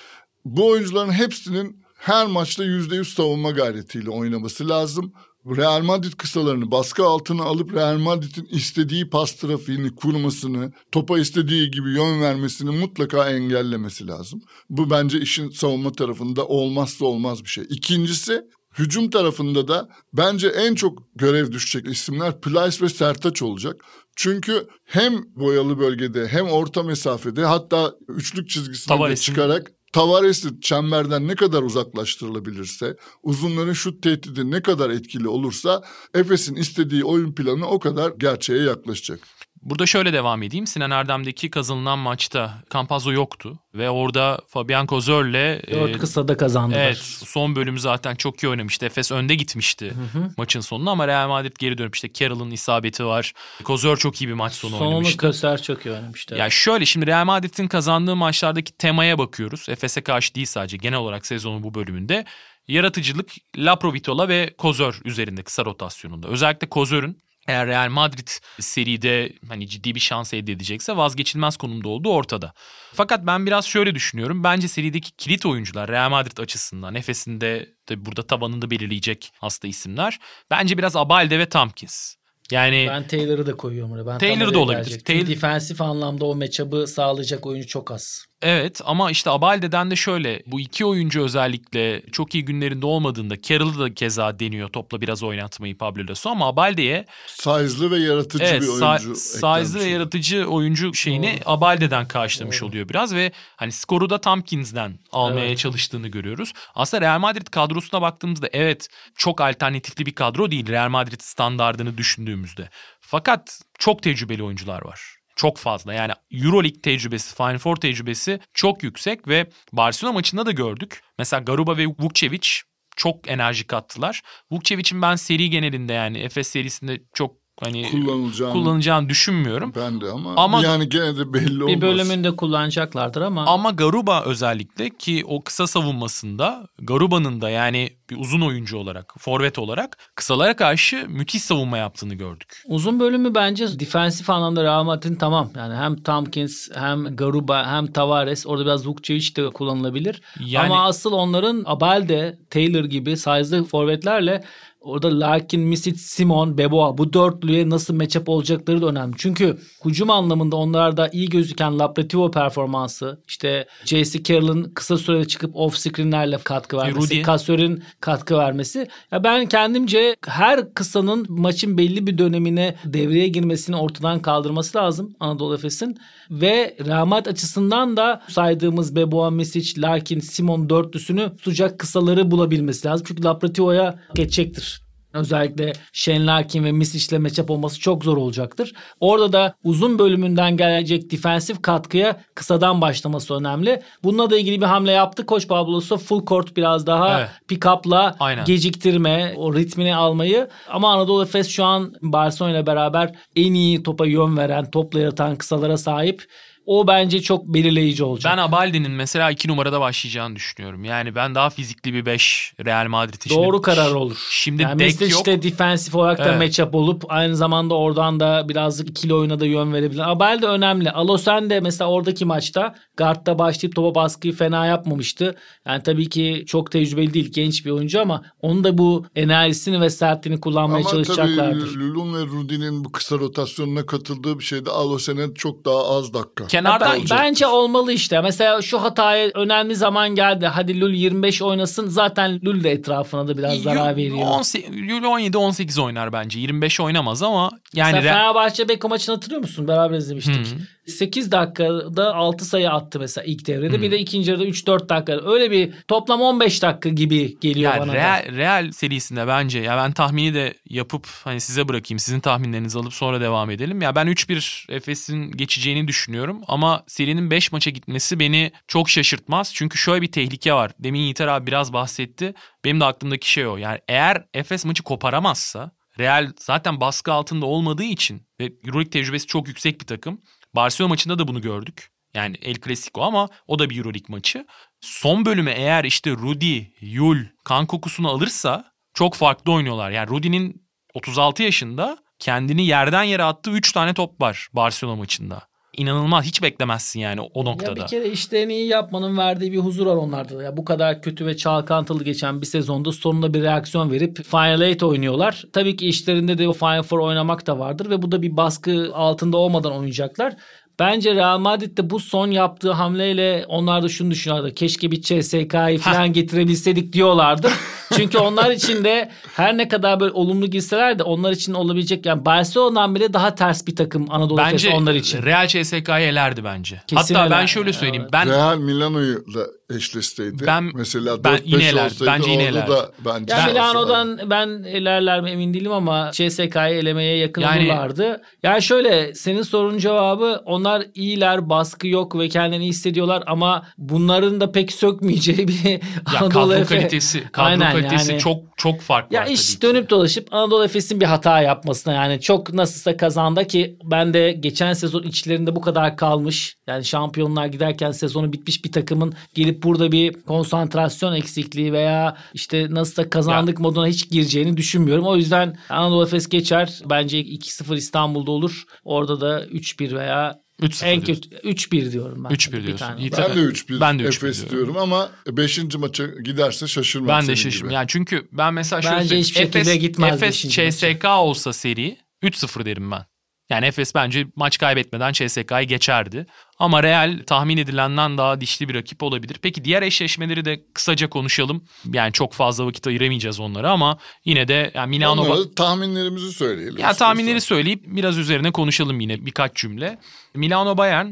[0.45, 5.13] Bu oyuncuların hepsinin her maçta yüzde yüz savunma gayretiyle oynaması lazım.
[5.47, 11.89] Real Madrid kısalarını baskı altına alıp Real Madrid'in istediği pas trafiğini kurmasını, topa istediği gibi
[11.91, 14.43] yön vermesini mutlaka engellemesi lazım.
[14.71, 17.65] Bu bence işin savunma tarafında olmazsa olmaz bir şey.
[17.71, 18.43] İkincisi
[18.79, 23.85] hücum tarafında da bence en çok görev düşecek isimler Plyce ve Sertaç olacak.
[24.17, 31.29] Çünkü hem boyalı bölgede hem orta mesafede hatta üçlük çizgisine de Tavares'in- çıkarak Tavares'i çemberden
[31.29, 35.83] ne kadar uzaklaştırılabilirse, uzunların şut tehdidi ne kadar etkili olursa
[36.15, 39.21] Efes'in istediği oyun planı o kadar gerçeğe yaklaşacak.
[39.63, 40.67] Burada şöyle devam edeyim.
[40.67, 43.59] Sinan Erdem'deki kazanılan maçta Campazzo yoktu.
[43.75, 45.63] Ve orada Fabian Kozör'le...
[45.71, 46.81] Dört e, kısada kazandılar.
[46.81, 48.87] Evet son bölüm zaten çok iyi oynamıştı.
[48.87, 49.95] Efes önde gitmişti
[50.37, 53.33] maçın sonunda ama Real Madrid geri dönüp işte Carroll'ın isabeti var.
[53.65, 55.17] Kozör çok iyi bir maç sonu Sonunu oynamıştı.
[55.17, 56.35] Köser çok iyi oynamıştı.
[56.35, 59.69] Ya şöyle şimdi Real Madrid'in kazandığı maçlardaki temaya bakıyoruz.
[59.69, 62.25] Efes'e karşı değil sadece genel olarak sezonun bu bölümünde.
[62.69, 66.29] Yaratıcılık Laprovitola ve Kozör üzerinde kısa rotasyonunda.
[66.29, 67.19] Özellikle Kozör'ün
[67.49, 68.29] eğer Real Madrid
[68.61, 72.53] seride hani ciddi bir şans elde edecekse vazgeçilmez konumda olduğu ortada.
[72.95, 74.45] Fakat ben biraz şöyle düşünüyorum.
[74.45, 80.19] Bence serideki kilit oyuncular Real Madrid açısından Efes'inde de burada tabanını belirleyecek hasta isimler.
[80.51, 82.15] Bence biraz Abalde ve Tompkins.
[82.51, 84.07] Yani Ben Taylor'ı da koyuyorum oraya.
[84.07, 85.01] Ben Taylor da olabilir.
[85.05, 88.25] Taylor- Defensif anlamda o matchup'ı sağlayacak oyuncu çok az.
[88.43, 93.79] Evet ama işte Abalde'den de şöyle bu iki oyuncu özellikle çok iyi günlerinde olmadığında Carroll'ı
[93.79, 98.69] da keza deniyor topla biraz oynatmayı Pablo Lasso ama Abalde'ye Size'lı ve yaratıcı evet bir
[98.69, 99.17] oyuncu.
[99.17, 105.47] size'lı ve yaratıcı oyuncu şeyini Abalde'den karşılamış oluyor biraz ve hani skoru da Tompkins'den almaya
[105.47, 105.59] Evet.
[105.59, 106.53] çalıştığını görüyoruz.
[106.75, 112.69] Aslında Real Madrid kadrosuna baktığımızda evet çok alternatifli bir kadro değil Real Madrid standardını düşündüğümüzde.
[113.01, 115.20] Fakat çok tecrübeli oyuncular var.
[115.37, 121.03] Çok fazla yani Euroleague tecrübesi, Final Four tecrübesi çok yüksek ve Barcelona maçında da gördük.
[121.19, 122.49] Mesela Garuba ve Vukcevic
[122.97, 124.23] çok enerji kattılar.
[124.51, 129.73] Vukcevic'in ben seri genelinde yani Efes serisinde çok hani kullanılacağını kullanacağını düşünmüyorum.
[129.77, 131.77] ben de ama, Ama- yani gene de belli olmaz.
[131.77, 138.17] Bir bölümünde kullanacaklardır ama, Ama Garuba özellikle ki o kısa savunmasında Garuba'nın da yani bir
[138.17, 142.63] uzun oyuncu olarak, forvet olarak kısalara karşı müthiş savunma yaptığını gördük.
[142.67, 145.51] uzun bölümü bence defensif anlamda Real Madrid'in tamam.
[145.57, 150.23] Yani hem Tompkins hem Garuba hem Tavares orada biraz Vukcevic de kullanılabilir.
[150.47, 154.45] Yani- Ama asıl onların Abalde, Taylor gibi size'lı forvetlerle
[154.81, 159.15] Orada Larkin, Misic, Simon, Beboa bu dörtlüye nasıl matchup olacakları da önemli.
[159.19, 164.23] Çünkü hücum anlamında onlarda iyi gözüken Lapretivo performansı, işte J.C.
[164.23, 167.23] Carroll'ın kısa sürede çıkıp off screenlerle katkı vermesi.
[167.23, 168.89] Kasör'ün katkı vermesi.
[169.13, 175.55] Ya ben kendimce her kısanın maçın belli bir dönemine devreye girmesini ortadan kaldırması lazım Anadolu
[175.55, 175.99] Efes'in.
[176.31, 176.77] Ve
[177.07, 183.07] Madrid açısından da saydığımız Beboa, Misic, Larkin, Simon dörtlüsünü tutacak kısaları bulabilmesi lazım.
[183.09, 184.80] Çünkü Lapratio'ya geçecektir.
[185.13, 188.73] Özellikle Shane Larkin ve Misic'le matchup olması çok zor olacaktır.
[189.01, 193.83] Orada da uzun bölümünden gelecek defensif katkıya kısadan başlaması önemli.
[194.05, 195.27] Bununla da ilgili bir hamle yaptı.
[195.27, 197.31] Koç Pablo full court biraz daha Evet.
[197.49, 200.49] pick-up'la geciktirme, o ritmini almayı.
[200.69, 205.37] Ama Anadolu Efes şu an Barcelona ile beraber en iyi topa yön veren, topla yaratan
[205.37, 206.27] kısalara sahip.
[206.67, 208.33] O bence çok belirleyici olacak.
[208.33, 210.85] Ben Abaldi'nin mesela 2 numarada başlayacağını düşünüyorum.
[210.85, 213.37] Yani ben daha fizikli bir 5 Real Madrid için.
[213.37, 214.29] Doğru karar olur.
[214.31, 215.27] Şimdi yani Dek yok.
[215.27, 216.39] de defensif olarak da Evet.
[216.39, 220.11] matchup olup aynı zamanda oradan da birazcık ikili oyuna da yön verebilir.
[220.11, 220.91] Abel de önemli.
[220.91, 225.37] Alosen de mesela oradaki maçta guardda başlayıp topa baskıyı fena yapmamıştı.
[225.67, 229.91] Yani tabii ki çok tecrübeli değil genç bir oyuncu ama onun da bu enerjisini ve
[229.91, 231.77] sertliğini kullanmaya Ama tabii çalışacaklardır.
[231.77, 236.45] Lulun ve Rudi'nin bu kısa rotasyonuna katıldığı bir şeyde Alosen'e çok daha az dakika.
[236.51, 238.21] Kenardan Ben- bence olmalı işte.
[238.21, 240.47] Mesela şu hataya önemli zaman geldi.
[240.47, 241.89] Hadi Lul 25 oynasın.
[241.89, 244.27] Zaten Lul de etrafına da biraz zarar veriyor.
[244.27, 246.39] 17-18 oynar bence.
[246.41, 249.69] 25 oynamaz ama yani Mesela Fenerbahçe Beko maçını hatırlıyor musun?
[249.69, 250.47] Beraber izlemiştik.
[250.87, 253.83] 8 dakikada 6 sayı attı mesela ilk devrede.
[253.83, 255.31] Bir de ikinci yarıda 3-4 dakika.
[255.33, 257.93] Öyle bir toplam 15 dakika gibi geliyor Yani bana.
[257.93, 257.95] da.
[257.95, 262.95] Real, Real serisinde bence ya ben tahmini de yapıp hani size bırakayım sizin tahminlerinizi alıp
[262.95, 263.83] sonra devam edelim.
[263.83, 269.55] Ya ben 3-1 Efes'in geçeceğini düşünüyorum ama serinin 5 maça gitmesi beni çok şaşırtmaz.
[269.55, 270.73] Çünkü şöyle bir tehlike var.
[270.79, 272.35] Demin Yiğiter abi biraz bahsetti.
[272.65, 273.57] Benim de aklımdaki şey o.
[273.57, 279.49] Yani eğer Efes maçı koparamazsa Real zaten baskı altında olmadığı için ve Euroleague tecrübesi çok
[279.49, 280.21] yüksek bir takım.
[280.55, 281.91] Barcelona maçında da bunu gördük.
[282.15, 284.47] Yani El Clasico ama o da bir Euroleague maçı.
[284.81, 289.91] Son bölüme eğer işte Rudy, Yul kan kokusunu alırsa çok farklı oynuyorlar.
[289.91, 295.50] Yani Rudy'nin 36 yaşında kendini yerden yere attığı 3 tane top var Barcelona maçında.
[295.77, 297.77] İnanılmaz hiç beklemezsin yani o Ya noktada.
[297.77, 300.43] bir kere işlerini iyi yapmanın verdiği bir huzur var onlarda da.
[300.43, 304.83] Ya bu kadar kötü ve çalkantılı geçen bir sezonda sonunda bir reaksiyon verip Final Eight
[304.83, 305.45] oynuyorlar.
[305.53, 308.91] Tabii ki işlerinde de o Final Four oynamak da vardır ve bu da bir baskı
[308.95, 310.35] altında olmadan oynayacaklar.
[310.79, 314.55] Bence Real Madrid de bu son yaptığı hamleyle onlar da şunu düşünüyorlardı.
[314.55, 317.51] Keşke bir CSK'yı falan getirebilseydik diyorlardı.
[317.97, 322.25] Çünkü onlar için de her ne kadar böyle olumlu girseler de onlar için olabilecek yani
[322.25, 325.23] Barcelona'dan bile daha ters bir takım Anadolu Efes Bence onlar için.
[325.23, 326.81] Real CSK'yı elerdi bence.
[326.87, 328.03] Kesin Hatta ben şöyle söyleyeyim.
[328.03, 328.13] Evet.
[328.13, 330.47] Ben Real Milano'yu da eşleşseydi.
[330.47, 332.75] Ben- mesela ben 4-5 yine olsaydı Bence yine orada elerdim.
[332.75, 333.59] da bence Ya şansı vardı.
[333.87, 338.23] Milano'dan ben elerler mi emin değilim ama CSK'yı elemeye yakın Yani- olurlardı.
[338.43, 344.41] Yani şöyle senin sorunun cevabı onlar iyiler, baskı yok ve kendini iyi hissediyorlar ama bunların
[344.41, 345.79] da pek sökmeyeceği bir ya
[346.21, 346.69] Anadolu kadro Efes.
[346.69, 348.21] kalitesi, kadro Aynen kalitesi yani.
[348.21, 349.17] çok çok farklı.
[349.17, 354.15] Ya iş dönüp dolaşıp Anadolu Efes'in bir hata yapmasına yani çok nasılsa kazandı ki ben
[354.15, 356.57] de geçen sezon içlerinde bu kadar kalmış.
[356.67, 363.11] Yani şampiyonlar giderken sezonu bitmiş bir takımın gelip burada bir konsantrasyon eksikliği veya işte nasılsa
[363.11, 365.07] kazandık moduna hiç gireceğini düşünmüyorum.
[365.07, 366.81] O yüzden Anadolu Efes geçer.
[366.91, 368.65] Bence 2-0 İstanbul'da olur.
[368.85, 371.31] Orada da 3-1 veya 3-0 en diyorsun.
[371.31, 372.31] kötü 3-1 diyorum ben.
[372.31, 372.87] 3-1 Bir diyorsun.
[372.87, 373.01] tane.
[373.01, 374.51] İyi Ben de 3-1 Ben de 3-1 Efes diyorum.
[374.51, 375.59] diyorum ama 5.
[375.75, 377.73] maça giderse şaşırmam Ben de gibi.
[377.73, 380.43] Yani çünkü ben mesela şöyle Bence hiçbir şekilde Efes, gitmez Efes.
[380.49, 383.05] CSK olsa seri 3-0 derim ben.
[383.51, 386.27] Yani Efes bence maç kaybetmeden CSK'yı geçerdi.
[386.61, 389.37] Ama Real tahmin edilenden daha dişli bir rakip olabilir.
[389.43, 391.65] Peki diğer eşleşmeleri de kısaca konuşalım.
[391.93, 396.79] Yani çok fazla vakit ayıramayacağız onlara ama yine de yani Milano Onlara tahminlerimizi söyleyelim.
[396.79, 397.57] ya tahminleri istiyorsan.
[397.57, 399.99] söyleyip biraz üzerine konuşalım yine birkaç cümle.
[400.35, 401.07] Milano Bayern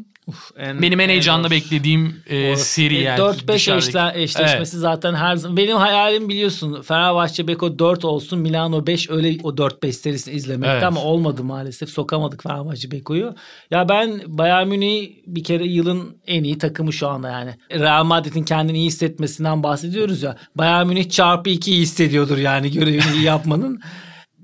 [0.58, 1.50] En- benim en heyecanla zor.
[1.50, 2.64] beklediğim e, Orası.
[2.64, 3.18] seri E, yani.
[3.18, 5.56] 4-5 dışarıdaki- eşle- eşleşmesi zaten her zaman.
[5.56, 10.82] Benim hayalim biliyorsun Fenerbahçe Beko 4 olsun Milano 5 öyle o 4-5 serisini izlemekti Evet.
[10.84, 11.88] ama olmadı maalesef.
[11.90, 13.34] Sokamadık Fenerbahçe Beko'yu.
[13.70, 17.54] Ya ben Bayern Münih bir kere yılın en iyi takımı şu anda yani.
[17.72, 20.36] Real Madrid'in kendini iyi hissetmesinden bahsediyoruz ya.
[20.54, 23.80] Bayern Münih çarpı 2 iyi hissediyordur yani görevini iyi yapmanın.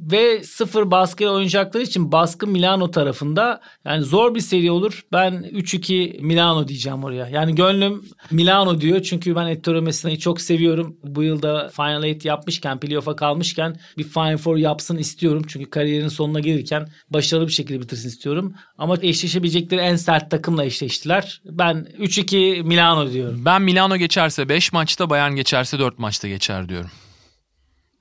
[0.01, 3.61] Ve sıfır baskıya oynayacakları için baskı Milano tarafında.
[3.85, 5.03] Yani zor bir seri olur.
[5.13, 7.29] Ben 3-2 Milano diyeceğim oraya.
[7.29, 9.03] Yani gönlüm Milano diyor.
[9.03, 10.97] Çünkü ben Ettore Messina'yı çok seviyorum.
[11.05, 15.43] Bu yılda Final Eight yapmışken, playoff'a kalmışken bir Final Four yapsın istiyorum.
[15.49, 18.55] Çünkü kariyerinin sonuna gelirken başarılı bir şekilde bitirsin istiyorum.
[18.79, 21.43] Ama eşleşebilecekleri en sert takımla eşleştiler.
[21.45, 23.43] Ben 3-2 Milano diyorum.
[23.45, 26.91] Ben Milano geçerse 5 maçta Bayern geçerse 4 maçta geçer diyorum.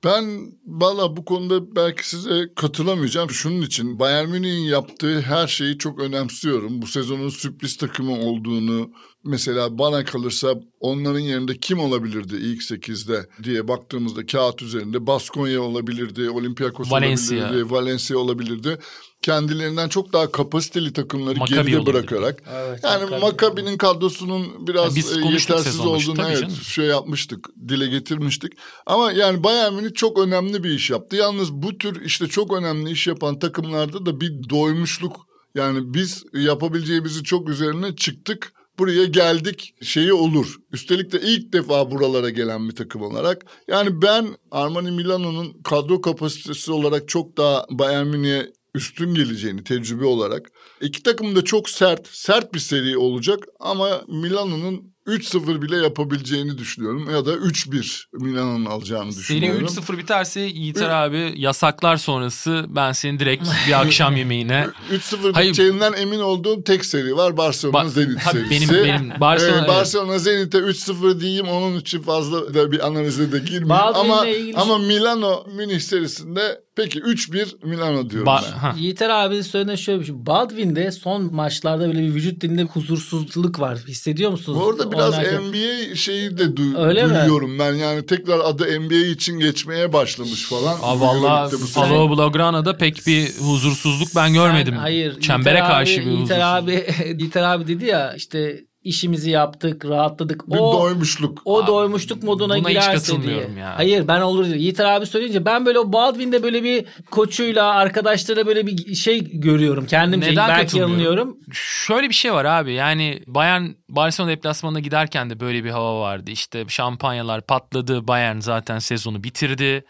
[0.04, 3.30] Ben valla bu konuda belki size katılamayacağım.
[3.30, 6.82] Şunun için Bayern Münih'in yaptığı her şeyi çok önemsiyorum.
[6.82, 8.90] Bu sezonun sürpriz takımı olduğunu
[9.24, 16.30] mesela bana kalırsa onların yerinde kim olabilirdi ilk 8'de diye baktığımızda kağıt üzerinde Baskonya olabilirdi,
[16.30, 17.38] Olympiakos Valencia.
[17.38, 18.78] olabilirdi, Valencia olabilirdi.
[19.22, 22.10] Kendilerinden çok daha kapasiteli takımları Maccabi geride olabilirdi.
[22.10, 22.42] bırakarak.
[22.54, 23.20] Evet, yani Maccabi.
[23.20, 26.54] Maccabi'nin kadrosunun biraz Ya biz e, yetersiz olduğunu evet, canım.
[26.56, 28.52] şey yapmıştık, dile getirmiştik.
[28.86, 31.16] Ama yani Bayern Münih çok önemli bir iş yaptı.
[31.16, 37.24] Yalnız bu tür işte çok önemli iş yapan takımlarda da bir doymuşluk yani biz yapabileceğimizi
[37.24, 38.52] çok üzerine çıktık.
[38.78, 40.56] Buraya geldik şeyi olur.
[40.72, 43.46] Üstelik de ilk defa buralara gelen bir takım olarak.
[43.68, 50.52] Yani ben Armani Milano'nun kadro kapasitesi olarak çok daha Bayern Münih'e üstün geleceğini tecrübe olarak.
[50.80, 57.10] İki takım da çok sert, sert bir seri olacak ama Milano'nun 3-0 bile yapabileceğini düşünüyorum.
[57.10, 59.66] Ya da 3-1 Milano'nun alacağını düşünüyorum.
[59.66, 65.48] 3-0 biterse Yiğiter abi yasaklar sonrası ben seni direkt bir akşam yemeğine 3-0 Hayır.
[65.50, 68.50] biteceğinden emin olduğum tek seri var Barcelona Ba- Zenit serisi.
[68.50, 69.68] benim benim Barcelona Ee.
[69.68, 73.70] Barcelona Zenit'e 3-0 diyeyim onun için fazla da bir analize de girmeyeyim.
[73.72, 78.58] Ama ilgili- ama Milano Münih serisinde peki 3-1 Milano diyorum Ba- ben.
[78.58, 78.74] ha.
[78.78, 80.14] Yiğiter abi söylediğinde şöyle bir şey.
[80.26, 83.78] Baldwin'de son maçlarda böyle bir vücut dilinde huzursuzluk var.
[83.88, 84.58] Hissediyor musunuz?
[84.62, 85.42] Orada biraz Oynarken?
[85.42, 87.14] NBA şeyi de du- Öyle mi?
[87.14, 87.72] duyuyorum ben.
[87.74, 90.76] Yani tekrar adı NBA için geçmeye başlamış falan.
[90.82, 91.84] Aa, valla Euroleague'de bu sene.
[91.84, 94.74] Palo Blaugrana'da pek bir huzursuzluk ben görmedim.
[94.74, 95.20] Sen- hayır.
[95.20, 96.42] Çembere Yiğiter karşı abi, bir huzursuzluk.
[96.42, 96.86] abi,
[97.18, 100.50] Yiğiter abi dedi ya işte işimizi yaptık, rahatladık.
[100.50, 101.42] Bir o doymuşluk.
[101.44, 103.64] o Abi, doymuşluk moduna buna hiç girerse katılmıyorum diye.
[103.64, 103.76] ya.
[103.76, 104.56] Hayır ben olur diyor.
[104.56, 109.86] Yiğiter abi söyleyince ben böyle o Baldwin'de böyle bir koçuyla arkadaşlarıyla böyle bir şey görüyorum.
[109.86, 111.36] Kendimce Neden belki yanılıyorum.
[111.52, 116.30] Şöyle bir şey var abi yani Bayern Barcelona deplasmanına giderken de böyle bir hava vardı.
[116.30, 118.08] İşte şampanyalar patladı.
[118.08, 119.84] Bayern zaten sezonu bitirdi.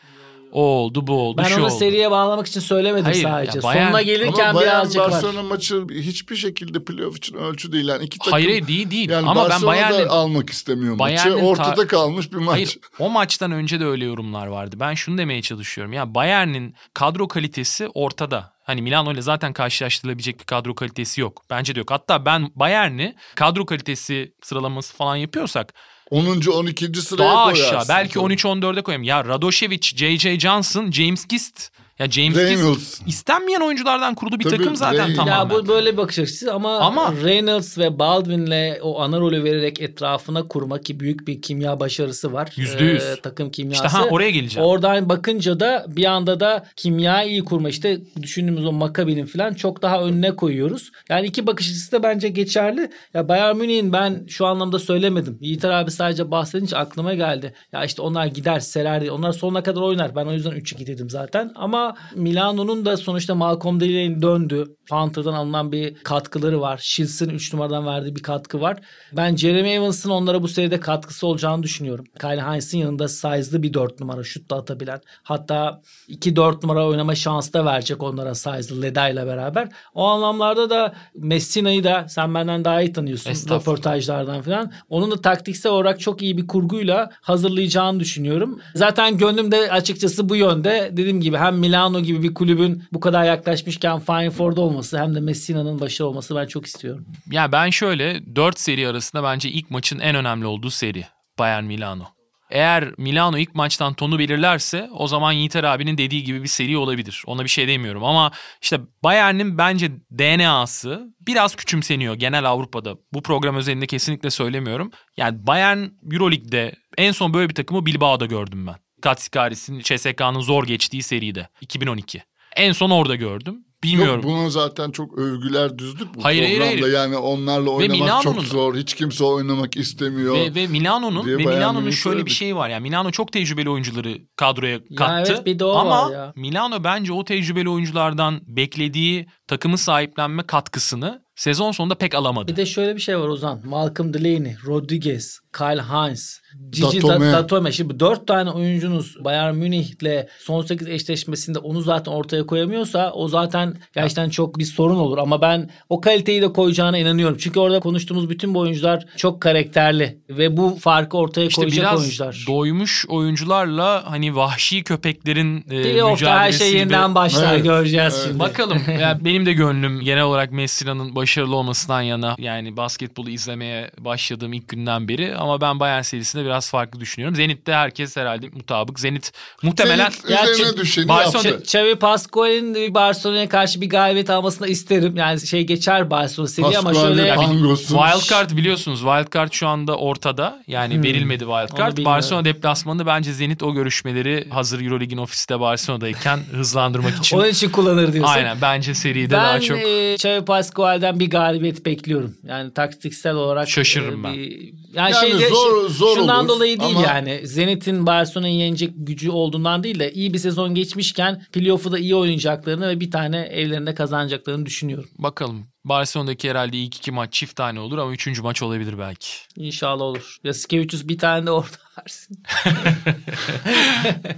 [0.54, 1.74] O oldu bu oldu Ben şu onu oldu.
[1.78, 3.58] seriye bağlamak için söylemedim Hayır, sadece.
[3.58, 5.10] ya Bayern- Sonuna gelirken birazcık var.
[5.12, 7.88] Barcelona maçı hiçbir şekilde playoff için ölçü değil.
[7.88, 9.10] Yani iki takım Hayır değil değil.
[9.10, 11.16] Yani Ama ben Barcelona Bayern'in almak istemiyor maçı.
[11.24, 12.54] Bayern'in Ortada ta- kalmış bir maç.
[12.54, 14.76] Hayır o maçtan önce de öyle yorumlar vardı.
[14.80, 15.92] Ben şunu demeye çalışıyorum.
[15.92, 18.54] Ya Bayern'in kadro kalitesi ortada.
[18.64, 21.42] Hani Milano ile zaten karşılaştırılabilecek bir kadro kalitesi yok.
[21.50, 21.90] Bence de yok.
[21.90, 25.74] Hatta ben Bayern'i kadro kalitesi sıralaması falan yapıyorsak
[26.10, 26.40] 10.
[26.50, 26.94] 12.
[27.02, 27.76] sıraya daha koyarsın.
[27.76, 28.34] aşağı belki tabii.
[28.34, 29.02] 13-14'e koyayım.
[29.02, 30.40] Ya Radošević, J.J.
[30.40, 31.70] Johnson, James Gist.
[31.98, 33.00] Ya James Reynolds.
[33.06, 35.16] İstenmeyen oyunculardan kurulu bir Tabii, takım zaten Reynolds.
[35.16, 35.38] tamamen.
[35.38, 39.80] Ya bu böyle bir bakış açısı ama, Ama- Reynolds ve Baldwin'le o ana rolü vererek
[39.80, 42.52] etrafına kurmak ki büyük bir kimya başarısı var.
[42.56, 43.02] Yüzde yüz.
[43.02, 43.86] Ee, takım kimyası.
[43.86, 44.68] İşte ha oraya geleceğim.
[44.68, 49.82] Oradan bakınca da bir anda da kimya iyi kurma işte düşündüğümüz o Maccabi'nin falan çok
[49.82, 50.90] daha önüne koyuyoruz.
[51.08, 52.90] Yani iki bakış açısı da bence geçerli.
[53.14, 55.38] Ya Bayern Münih'in ben şu anlamda söylemedim.
[55.40, 57.54] Yiğiter abi sadece bahsedince aklıma geldi.
[57.72, 59.10] Ya işte onlar gider serer diye.
[59.10, 60.16] Onlar sonuna kadar oynar.
[60.16, 61.52] Ben o yüzden 3-2 dedim zaten.
[61.54, 61.83] Ama
[62.14, 64.76] Milano'nun da sonuçta Malcolm Delaney döndü.
[64.88, 66.80] Panther'dan alınan bir katkıları var.
[66.82, 68.78] Shields'in 3 numaradan verdiği bir katkı var.
[69.12, 72.04] Ben Jeremy Evans'ın onlara bu seride katkısı olacağını düşünüyorum.
[72.20, 75.00] Kyle Hines'in yanında size'lı bir 4 numara şut da atabilen.
[75.22, 79.68] Hatta 2-4 numara oynama şansı da verecek onlara size'lı Leda ile beraber.
[79.94, 84.72] O anlamlarda da Messina'yı da sen benden daha iyi tanıyorsun röportajlardan falan.
[84.88, 88.60] Onun da taktiksel olarak çok iyi bir kurguyla hazırlayacağını düşünüyorum.
[88.74, 90.88] Zaten gönlümde açıkçası bu yönde.
[90.92, 95.20] Dediğim gibi hem Milano gibi bir kulübün bu kadar yaklaşmışken Final Four'da olması hem de
[95.20, 97.06] Messina'nın başı olması ben çok istiyorum.
[97.30, 101.04] Ya ben şöyle 4 seri arasında bence ilk maçın en önemli olduğu seri
[101.38, 102.04] Bayern Milano.
[102.50, 107.22] Eğer Milano ilk maçtan tonu belirlerse o zaman Yiğiter abinin dediği gibi bir seri olabilir.
[107.26, 108.30] Ona bir şey demiyorum ama
[108.62, 112.94] işte Bayern'in bence DNA'sı biraz küçümseniyor genel Avrupa'da.
[113.12, 114.90] Bu program özelinde kesinlikle söylemiyorum.
[115.16, 115.78] Yani Bayern
[116.12, 118.83] Euroleague'de en son böyle bir takımı Bilbao'da gördüm ben.
[119.04, 122.22] Katsikaris'in CSK'nın zor geçtiği seride 2012.
[122.56, 123.64] En son orada gördüm.
[123.82, 124.14] Bilmiyorum.
[124.14, 126.82] Yok buna zaten çok övgüler düzdük bu Hayır, hayır, programda.
[126.82, 126.94] hayır.
[126.94, 128.76] Yani onlarla oynamak Milano'nun çok zor.
[128.76, 130.34] Hiç kimse oynamak istemiyor.
[130.34, 132.30] Ve, ve Milano'nun ve Milano'nun şöyle bir söyledi.
[132.30, 132.68] şey var.
[132.68, 135.32] Yani Milano çok tecrübeli oyuncuları kadroya kattı.
[135.34, 136.32] evet, bir de o Ama var ya.
[136.36, 142.52] Milano bence o tecrübeli oyunculardan beklediği takımı sahiplenme katkısını sezon sonunda pek alamadı.
[142.52, 143.60] Bir de şöyle bir şey var Ozan.
[143.64, 147.26] Malcolm Delaney, Rodriguez, Kyle Hines, Gigi Datome.
[147.26, 147.72] Da- Datome.
[147.72, 153.74] Şimdi dört tane oyuncunuz Bayern Münih'le son 8 eşleşmesinde onu zaten ortaya koyamıyorsa o zaten
[153.94, 155.18] gerçekten çok bir sorun olur.
[155.18, 157.36] Ama ben o kaliteyi de koyacağına inanıyorum.
[157.40, 162.00] Çünkü orada konuştuğumuz bütün bu oyuncular çok karakterli ve bu farkı ortaya İşte koyacak biraz
[162.00, 162.44] oyuncular.
[162.48, 167.64] doymuş oyuncularla hani vahşi köpeklerin e, Playoff'ta her mücadelesi şey yeniden başlar Evet.
[167.64, 168.24] göreceğiz Evet.
[168.26, 168.38] şimdi.
[168.38, 168.78] Bakalım.
[169.00, 174.68] yani benim de gönlüm genel olarak Messina'nın başarılı olmasından yana yani basketbolu izlemeye başladığım ilk
[174.68, 177.36] günden beri ama ben Bayern serisinde biraz farklı düşünüyorum.
[177.36, 179.00] Zenit'te herkes herhalde mutabık.
[179.00, 181.62] Zenit muhtemelen Zenit üzerine düşeni Barcelona- yaptı.
[181.64, 185.16] Xavi Pascual'in Barcelona'ya karşı bir galibiyet almasını isterim.
[185.16, 188.98] Yani şey geçer Barcelona seri ama şöyle Pangos'un Wildcard biliyorsunuz.
[189.00, 190.62] Wildcard şu anda ortada.
[190.66, 191.50] Yani verilmedi Hmm.
[191.50, 192.04] Onu Wildcard.
[192.04, 197.36] Barcelona deplasmanı bence Zenit o görüşmeleri hazır Eurolig'in ofisi de Barcelona'dayken hızlandırmak için.
[197.36, 198.32] onun için kullanır diyorsun.
[198.34, 202.36] Aynen bence seride Ben daha çok e, Xavi Pascual'den bir galibiyet bekliyorum.
[202.42, 204.34] Yani taktiksel olarak Şaşırırım e, ben.
[204.34, 207.40] bir- yani, Yani şeyde- zor- zor şundan olur dolayı değil ama- yani.
[207.46, 212.88] Zenit'in Barcelona'yı yenecek gücü olduğundan değil de iyi bir sezon geçmişken playoff'u da iyi oynayacaklarını
[212.88, 215.08] ve bir tane evlerinde kazanacaklarını düşünüyorum.
[215.18, 215.66] bakalım.
[215.84, 219.28] Barcelona'daki herhalde ilk iki maç çift tane olur ama üçüncü maç olabilir belki.
[219.56, 220.36] İnşallah olur.
[220.44, 222.42] Ya Skevicius bir tane de orada versin.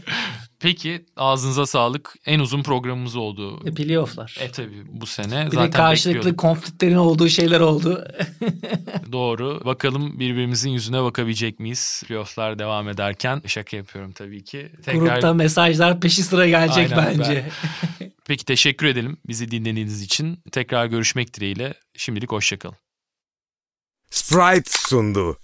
[0.66, 2.14] Peki ağzınıza sağlık.
[2.26, 3.68] En uzun programımız oldu.
[3.68, 4.36] E, playoff'lar.
[4.40, 6.40] E tabi bu sene bir de zaten karşılıklı bekliyorduk.
[6.40, 8.08] konfliklerin olduğu şeyler oldu.
[9.12, 9.62] Doğru.
[9.64, 12.02] Bakalım birbirimizin yüzüne bakabilecek miyiz?
[12.08, 13.42] Playoff'lar devam ederken.
[13.46, 14.72] Şaka yapıyorum tabii ki.
[14.86, 17.50] Grupta mesajlar peşi sıra gelecek Aynen, bence.
[18.26, 20.38] Peki teşekkür edelim bizi dinlediğiniz için.
[20.52, 21.74] Tekrar görüşmek dileğiyle.
[21.96, 22.76] Şimdilik hoşçakalın.
[24.10, 25.38] Sprite sundu.